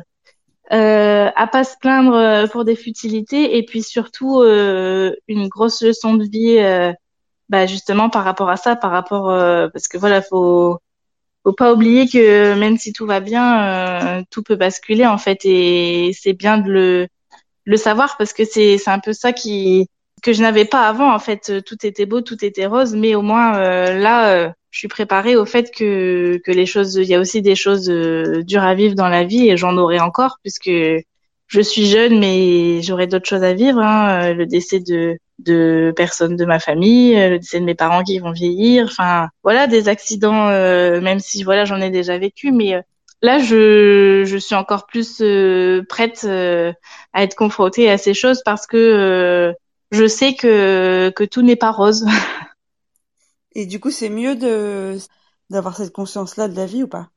[0.71, 5.81] euh, à pas se plaindre euh, pour des futilités et puis surtout euh, une grosse
[5.81, 6.93] leçon de vie,
[7.49, 9.27] bah justement par rapport à ça, par rapport
[9.71, 10.79] parce que voilà, faut
[11.43, 15.41] faut pas oublier que même si tout va bien, euh, tout peut basculer en fait,
[15.45, 17.07] et c'est bien de le,
[17.65, 19.89] le savoir parce que c'est c'est un peu ça qui
[20.23, 21.63] que je n'avais pas avant en fait.
[21.65, 25.35] Tout était beau, tout était rose, mais au moins euh, là, euh, je suis préparée
[25.35, 28.95] au fait que que les choses, il y a aussi des choses dures à vivre
[28.95, 30.71] dans la vie et j'en aurai encore puisque
[31.47, 33.79] je suis jeune, mais j'aurai d'autres choses à vivre.
[33.79, 34.33] Hein.
[34.33, 38.19] Le décès de de personnes de ma famille, euh, le décès de mes parents qui
[38.19, 42.75] vont vieillir, enfin voilà des accidents, euh, même si voilà j'en ai déjà vécu, mais
[42.75, 42.81] euh,
[43.21, 45.23] là, je, je suis encore plus
[45.87, 49.53] prête à être confrontée à ces choses parce que
[49.93, 52.05] je sais que, que tout n'est pas rose.
[53.55, 54.97] Et du coup, c'est mieux de
[55.49, 57.09] d'avoir cette conscience-là de la vie ou pas?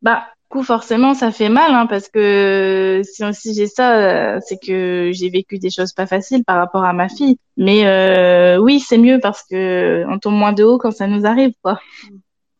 [0.00, 5.10] Bah, coup, forcément, ça fait mal, hein, parce que si, si j'ai ça, c'est que
[5.12, 7.36] j'ai vécu des choses pas faciles par rapport à ma fille.
[7.56, 11.26] Mais euh, oui, c'est mieux parce que on tombe moins de haut quand ça nous
[11.26, 11.78] arrive, quoi.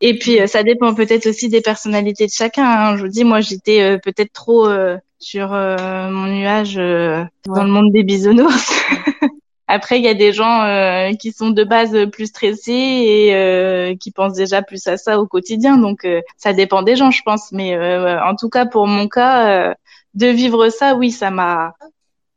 [0.01, 2.65] Et puis, euh, ça dépend peut-être aussi des personnalités de chacun.
[2.65, 2.97] Hein.
[2.97, 7.91] Je vous dis, moi, j'étais euh, peut-être trop euh, sur mon nuage dans le monde
[7.91, 8.71] des bisounours.
[9.69, 13.95] Après, il y a des gens euh, qui sont de base plus stressés et euh,
[13.97, 15.77] qui pensent déjà plus à ça au quotidien.
[15.77, 17.51] Donc, euh, ça dépend des gens, je pense.
[17.51, 17.77] Mais
[18.19, 19.75] en tout cas, pour mon cas,
[20.13, 21.75] de vivre ça, oui, ça m'a,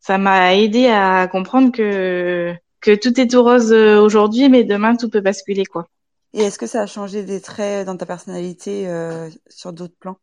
[0.01, 5.11] ça m'a aidé à comprendre que que tout est tout rose aujourd'hui, mais demain tout
[5.11, 5.87] peut basculer, quoi.
[6.33, 8.89] Et est-ce que ça a changé des traits dans ta personnalité
[9.49, 10.17] sur d'autres plans?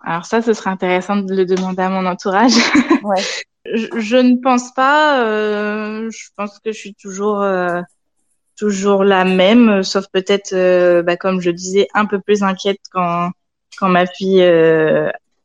[0.00, 2.52] Alors ça, ce serait intéressant de le demander à mon entourage.
[3.04, 3.22] Ouais.
[3.64, 5.24] je, ne pense pas.
[5.24, 7.80] Euh, je pense que je suis toujours euh,
[8.56, 13.30] toujours la même, sauf peut-être, euh, bah, comme je disais, un peu plus inquiète quand
[13.78, 14.40] quand ma fille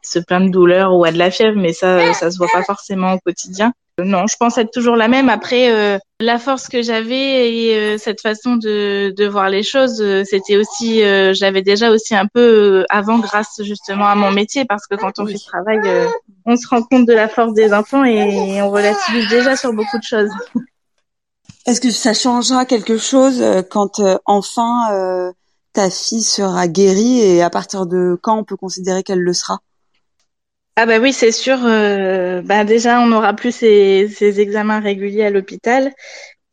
[0.01, 2.64] se plaint de douleur ou a de la fièvre, mais ça ça se voit pas
[2.64, 3.72] forcément au quotidien.
[3.99, 5.30] Non, je pense être toujours la même.
[5.30, 10.01] Après, euh, la force que j'avais et euh, cette façon de, de voir les choses,
[10.01, 11.01] euh, c'était aussi,
[11.34, 15.26] j'avais déjà aussi un peu avant grâce justement à mon métier, parce que quand on
[15.26, 15.80] fait ce travail,
[16.45, 19.97] on se rend compte de la force des enfants et on relativise déjà sur beaucoup
[19.97, 20.32] de choses.
[21.65, 25.34] Est-ce que ça changera quelque chose quand enfin
[25.74, 29.59] ta fille sera guérie et à partir de quand on peut considérer qu'elle le sera?
[30.76, 31.59] Ah bah oui, c'est sûr.
[31.65, 35.93] Euh, bah déjà, on n'aura plus ces, ces, examens réguliers à l'hôpital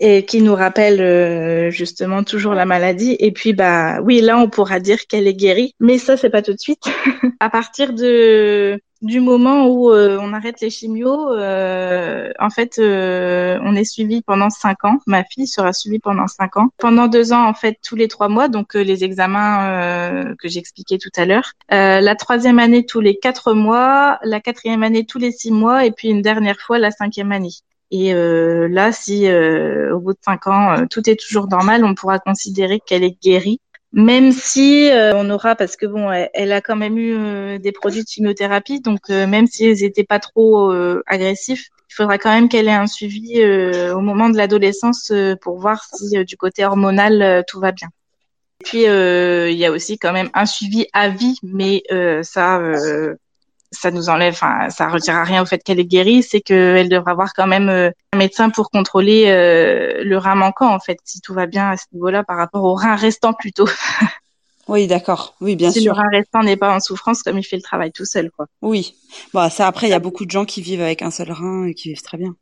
[0.01, 3.17] et qui nous rappellent euh, justement toujours la maladie.
[3.21, 6.43] Et puis bah oui, là, on pourra dire qu'elle est guérie, mais ça, c'est pas
[6.43, 6.85] tout de suite.
[7.41, 13.59] à partir de du moment où euh, on arrête les chimios, euh, en fait, euh,
[13.63, 14.99] on est suivi pendant cinq ans.
[15.07, 16.69] Ma fille sera suivie pendant cinq ans.
[16.79, 21.11] Pendant deux ans, en fait, tous les trois mois, donc les examens que j'expliquais tout
[21.17, 21.53] à l'heure.
[21.71, 24.19] la troisième année, tous les quatre mois.
[24.23, 25.87] La quatrième année, tous les six mois.
[25.87, 27.53] Et puis une dernière fois, la cinquième année.
[27.91, 32.81] Et là, si au bout de cinq ans, tout est toujours normal, on pourra considérer
[32.81, 33.61] qu'elle est guérie.
[33.93, 37.73] Même si euh, on aura parce que bon elle, a quand même eu euh, des
[37.73, 40.71] produits de chimiothérapie donc euh, même si ils étaient pas trop
[41.07, 45.83] agressifs il faudra quand même qu'elle ait un suivi au moment de l'adolescence pour voir
[45.83, 47.89] si du côté hormonal tout va bien.
[48.61, 51.83] Et puis il y a aussi quand même un suivi à vie mais
[52.23, 52.61] ça
[53.73, 57.13] ça nous enlève, enfin, ça retirera rien au fait qu'elle est guérie, c'est qu'elle devra
[57.13, 61.21] avoir quand même euh, un médecin pour contrôler euh, le rein manquant, en fait, si
[61.21, 63.69] tout va bien à ce niveau-là par rapport au rein restant plutôt.
[64.69, 65.35] Oui, d'accord.
[65.41, 65.81] Oui, bien sûr.
[65.81, 68.31] Si le rein restant n'est pas en souffrance, comme il fait le travail tout seul,
[68.31, 68.47] quoi.
[68.63, 68.95] Oui.
[69.35, 71.67] Bon, ça, après, il y a beaucoup de gens qui vivent avec un seul rein
[71.67, 72.37] et qui vivent très bien.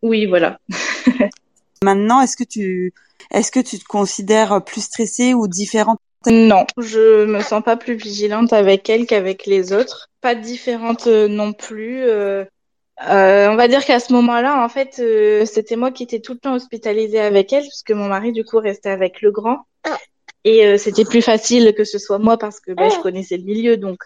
[0.00, 0.60] Oui, voilà.
[1.82, 2.94] Maintenant, est-ce que tu,
[3.32, 7.94] est-ce que tu te considères plus stressée ou différente non, je me sens pas plus
[7.94, 10.08] vigilante avec elle qu'avec les autres.
[10.20, 12.02] Pas différente euh, non plus.
[12.02, 12.44] Euh,
[13.08, 15.02] euh, on va dire qu'à ce moment-là, en fait,
[15.46, 18.58] c'était moi qui étais tout le temps hospitalisée avec elle, puisque mon mari, du coup,
[18.58, 19.66] restait avec le grand.
[20.44, 23.76] Et c'était plus facile que ce soit moi parce que bah, je connaissais le milieu,
[23.76, 24.02] donc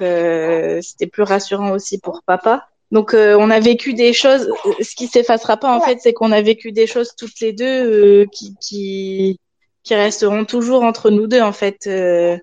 [0.83, 2.69] c'était plus rassurant aussi pour papa.
[2.93, 4.51] Donc on a vécu des choses.
[4.81, 8.27] Ce qui s'effacera pas en fait, c'est qu'on a vécu des choses toutes les deux
[8.33, 9.41] qui, qui
[9.87, 11.87] qui resteront toujours entre nous deux en fait.
[11.87, 12.37] Euh,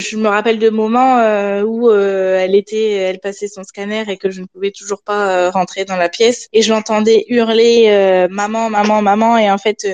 [0.00, 4.16] je me rappelle de moments euh, où euh, elle était, elle passait son scanner et
[4.16, 6.46] que je ne pouvais toujours pas rentrer dans la pièce.
[6.52, 9.36] Et je l'entendais hurler maman, maman, maman.
[9.38, 9.88] Et en fait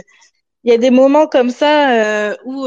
[0.62, 2.66] il y a des moments comme ça où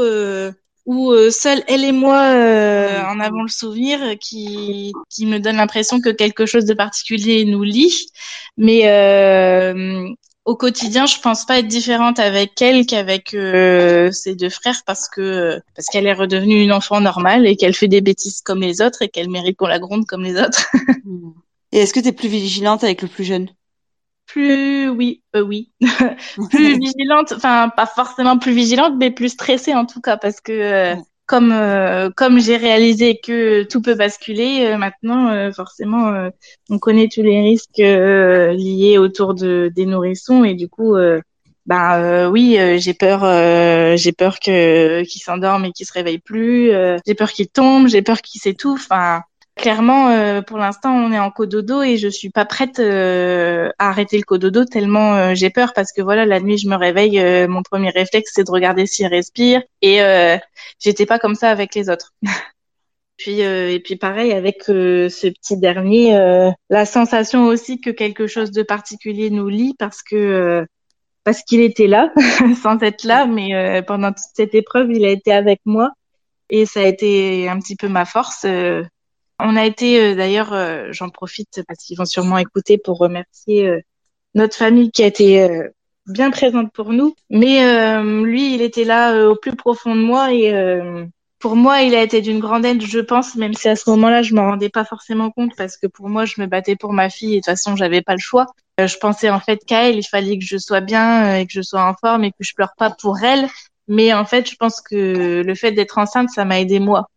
[0.84, 6.10] où seule elle et moi en avons le souvenir qui qui me donne l'impression que
[6.10, 8.08] quelque chose de particulier nous lie.
[8.56, 8.82] Mais
[10.48, 15.06] au quotidien, je pense pas être différente avec elle qu'avec euh, ses deux frères parce
[15.06, 18.80] que parce qu'elle est redevenue une enfant normale et qu'elle fait des bêtises comme les
[18.80, 20.66] autres et qu'elle mérite qu'on la gronde comme les autres.
[21.72, 23.50] et est-ce que tu es plus vigilante avec le plus jeune?
[24.24, 25.70] Plus oui, euh, oui.
[26.50, 30.52] plus vigilante, enfin pas forcément plus vigilante mais plus stressée en tout cas parce que
[30.52, 30.94] euh,
[31.28, 36.30] comme euh, comme j'ai réalisé que tout peut basculer euh, maintenant euh, forcément
[36.70, 40.96] on connaît tous les risques liés autour de des nourrissons et du coup
[41.66, 43.20] ben oui j'ai peur
[43.96, 46.72] j'ai peur que qu'il s'endorme et qu'il se réveille plus
[47.06, 49.22] j'ai peur qu'il tombe j'ai peur qu'il s'étouffe enfin
[49.58, 53.88] Clairement, euh, pour l'instant, on est en cododo et je suis pas prête euh, à
[53.88, 57.20] arrêter le cododo tellement euh, j'ai peur parce que voilà, la nuit, je me réveille,
[57.48, 59.98] mon premier réflexe c'est de regarder s'il respire et
[60.78, 62.14] j'étais pas comme ça avec les autres.
[63.16, 66.12] Puis et puis pareil avec ce petit dernier,
[66.70, 70.64] la sensation aussi que quelque chose de particulier nous lie parce que
[71.24, 72.12] parce qu'il était là,
[72.62, 75.90] sans être là, mais pendant toute cette épreuve, il a été avec moi
[76.48, 78.46] et ça a été un petit peu ma force.
[79.38, 83.70] On a été d'ailleurs, j'en profite parce qu'ils vont sûrement écouter pour remercier
[84.34, 85.70] notre famille qui a été
[86.08, 87.14] bien présente pour nous.
[87.30, 91.04] Mais euh, lui, il était là euh, au plus profond de moi et euh,
[91.38, 94.22] pour moi, il a été d'une grande aide, je pense, même si à ce moment-là,
[94.22, 97.10] je m'en rendais pas forcément compte parce que pour moi, je me battais pour ma
[97.10, 98.46] fille et de toute façon, j'avais pas le choix.
[98.78, 101.62] je pensais en fait qu'à elle, il fallait que je sois bien et que je
[101.62, 103.48] sois en forme et que je pleure pas pour elle.
[103.86, 107.08] Mais en fait, je pense que le fait d'être enceinte, ça m'a aidé moi.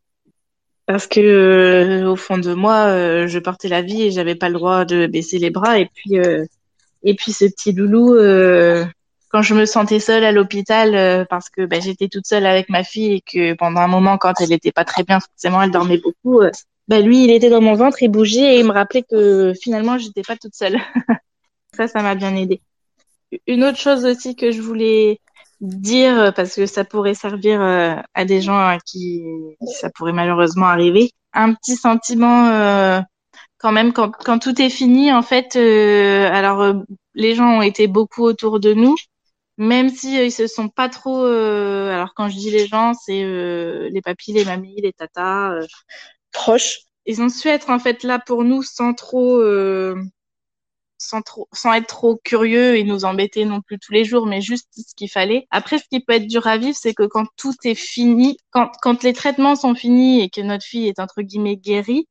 [0.92, 4.84] Parce que au fond de moi, je portais la vie et j'avais pas le droit
[4.84, 5.80] de baisser les bras.
[5.80, 6.18] Et puis,
[7.04, 8.86] et puis ce petit loulou, euh,
[9.30, 12.70] quand je me sentais seule à l'hôpital euh, parce que bah, j'étais toute seule avec
[12.70, 15.72] ma fille et que pendant un moment, quand elle n'était pas très bien, forcément, elle
[15.72, 16.42] dormait beaucoup.
[16.42, 16.52] Euh,
[16.88, 19.98] bah, lui, il était dans mon ventre, il bougeait et il me rappelait que finalement,
[19.98, 20.78] j'étais pas toute seule.
[21.76, 22.62] ça, ça m'a bien aidé.
[23.48, 25.20] Une autre chose aussi que je voulais
[25.62, 29.24] dire parce que ça pourrait servir à des gens à qui
[29.80, 31.12] ça pourrait malheureusement arriver.
[31.34, 33.02] Un petit sentiment
[33.62, 36.74] quand même quand, quand tout est fini en fait euh, alors euh,
[37.14, 38.96] les gens ont été beaucoup autour de nous
[39.58, 43.24] même si euh, ils se sont pas trop alors quand je dis les gens c'est
[43.24, 45.60] les papis les mamies les tatas
[46.32, 49.40] proches ils ont su être en fait là pour nous sans trop
[51.02, 54.42] sans trop sans être trop curieux et nous embêter non plus tous les jours mais
[54.42, 57.26] juste ce qu'il fallait après ce qui peut être dur à vivre c'est que quand
[57.38, 61.22] tout est fini quand quand les traitements sont finis et que notre fille est entre
[61.22, 62.08] guillemets guérie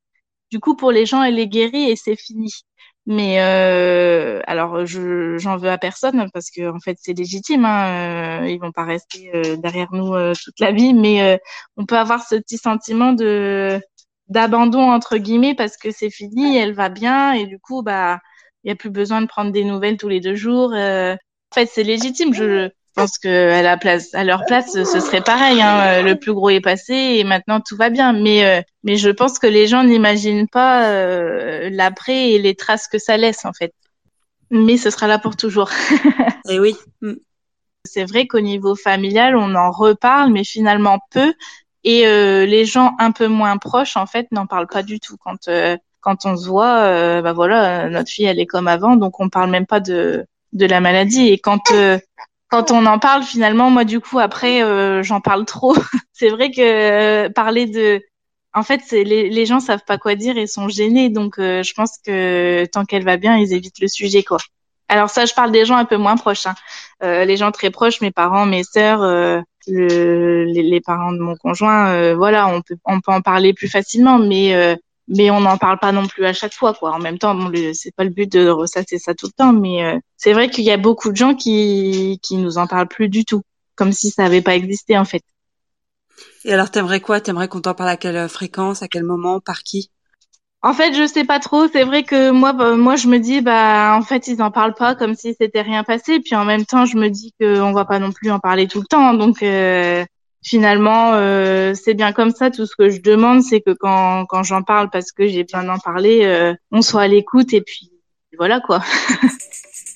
[0.50, 2.50] du coup, pour les gens, elle est guérie et c'est fini.
[3.06, 7.64] Mais euh, alors, je j'en veux à personne parce que en fait, c'est légitime.
[7.64, 11.38] Hein, euh, ils vont pas rester euh, derrière nous euh, toute la vie, mais euh,
[11.76, 13.80] on peut avoir ce petit sentiment de
[14.28, 18.20] d'abandon entre guillemets parce que c'est fini, elle va bien et du coup, bah,
[18.64, 20.72] il y a plus besoin de prendre des nouvelles tous les deux jours.
[20.72, 21.16] en
[21.54, 22.34] fait, c'est légitime.
[22.34, 25.60] Je pense que à la place, à leur place, ce serait pareil.
[25.62, 26.02] Hein.
[26.02, 28.12] Le plus gros est passé et maintenant tout va bien.
[28.12, 32.88] Mais euh, mais je pense que les gens n'imaginent pas euh, l'après et les traces
[32.88, 33.72] que ça laisse en fait.
[34.50, 35.70] Mais ce sera là pour toujours.
[36.48, 36.76] et eh oui.
[37.84, 41.32] C'est vrai qu'au niveau familial, on en reparle, mais finalement peu.
[41.82, 45.16] Et euh, les gens un peu moins proches, en fait, n'en parlent pas du tout.
[45.24, 45.48] Quand
[46.00, 49.50] quand on se voit, bah voilà, notre fille, elle est comme avant, donc on parle
[49.50, 51.28] même pas de de la maladie.
[51.28, 51.72] Et quand
[52.50, 55.74] quand on en parle finalement, moi du coup après euh, j'en parle trop.
[56.12, 56.60] c'est vrai que
[57.26, 58.02] euh, parler de,
[58.52, 61.72] en fait les, les gens savent pas quoi dire et sont gênés, donc euh, je
[61.72, 64.38] pense que tant qu'elle va bien, ils évitent le sujet quoi.
[64.88, 66.54] Alors ça, je parle des gens un peu moins proches, hein.
[67.00, 69.02] les gens très proches, mes parents, mes sœurs,
[69.68, 73.68] le, les, les, parents de mon conjoint, voilà, on peut on peut en parler plus
[73.68, 74.76] facilement, mais
[75.10, 76.92] mais on n'en parle pas non plus à chaque fois quoi.
[76.92, 79.84] En même temps, bon, c'est pas le but de ressasser ça tout le temps, mais
[79.84, 83.08] euh, c'est vrai qu'il y a beaucoup de gens qui qui nous en parlent plus
[83.10, 83.42] du tout,
[83.74, 85.22] comme si ça avait pas existé en fait.
[86.44, 87.20] Et alors, t'aimerais quoi?
[87.20, 89.90] T'aimerais qu'on t'en parle à quelle fréquence, à quel moment, par qui?
[90.62, 91.68] En fait, je sais pas trop.
[91.68, 94.74] C'est vrai que moi, bah, moi, je me dis, bah, en fait, ils en parlent
[94.74, 96.20] pas comme si c'était rien passé.
[96.20, 98.80] Puis en même temps, je me dis qu'on va pas non plus en parler tout
[98.80, 99.14] le temps.
[99.14, 100.04] Donc, euh,
[100.42, 102.50] finalement, euh, c'est bien comme ça.
[102.50, 105.64] Tout ce que je demande, c'est que quand, quand j'en parle, parce que j'ai besoin
[105.64, 107.90] d'en parler, euh, on soit à l'écoute et puis
[108.36, 108.82] voilà quoi.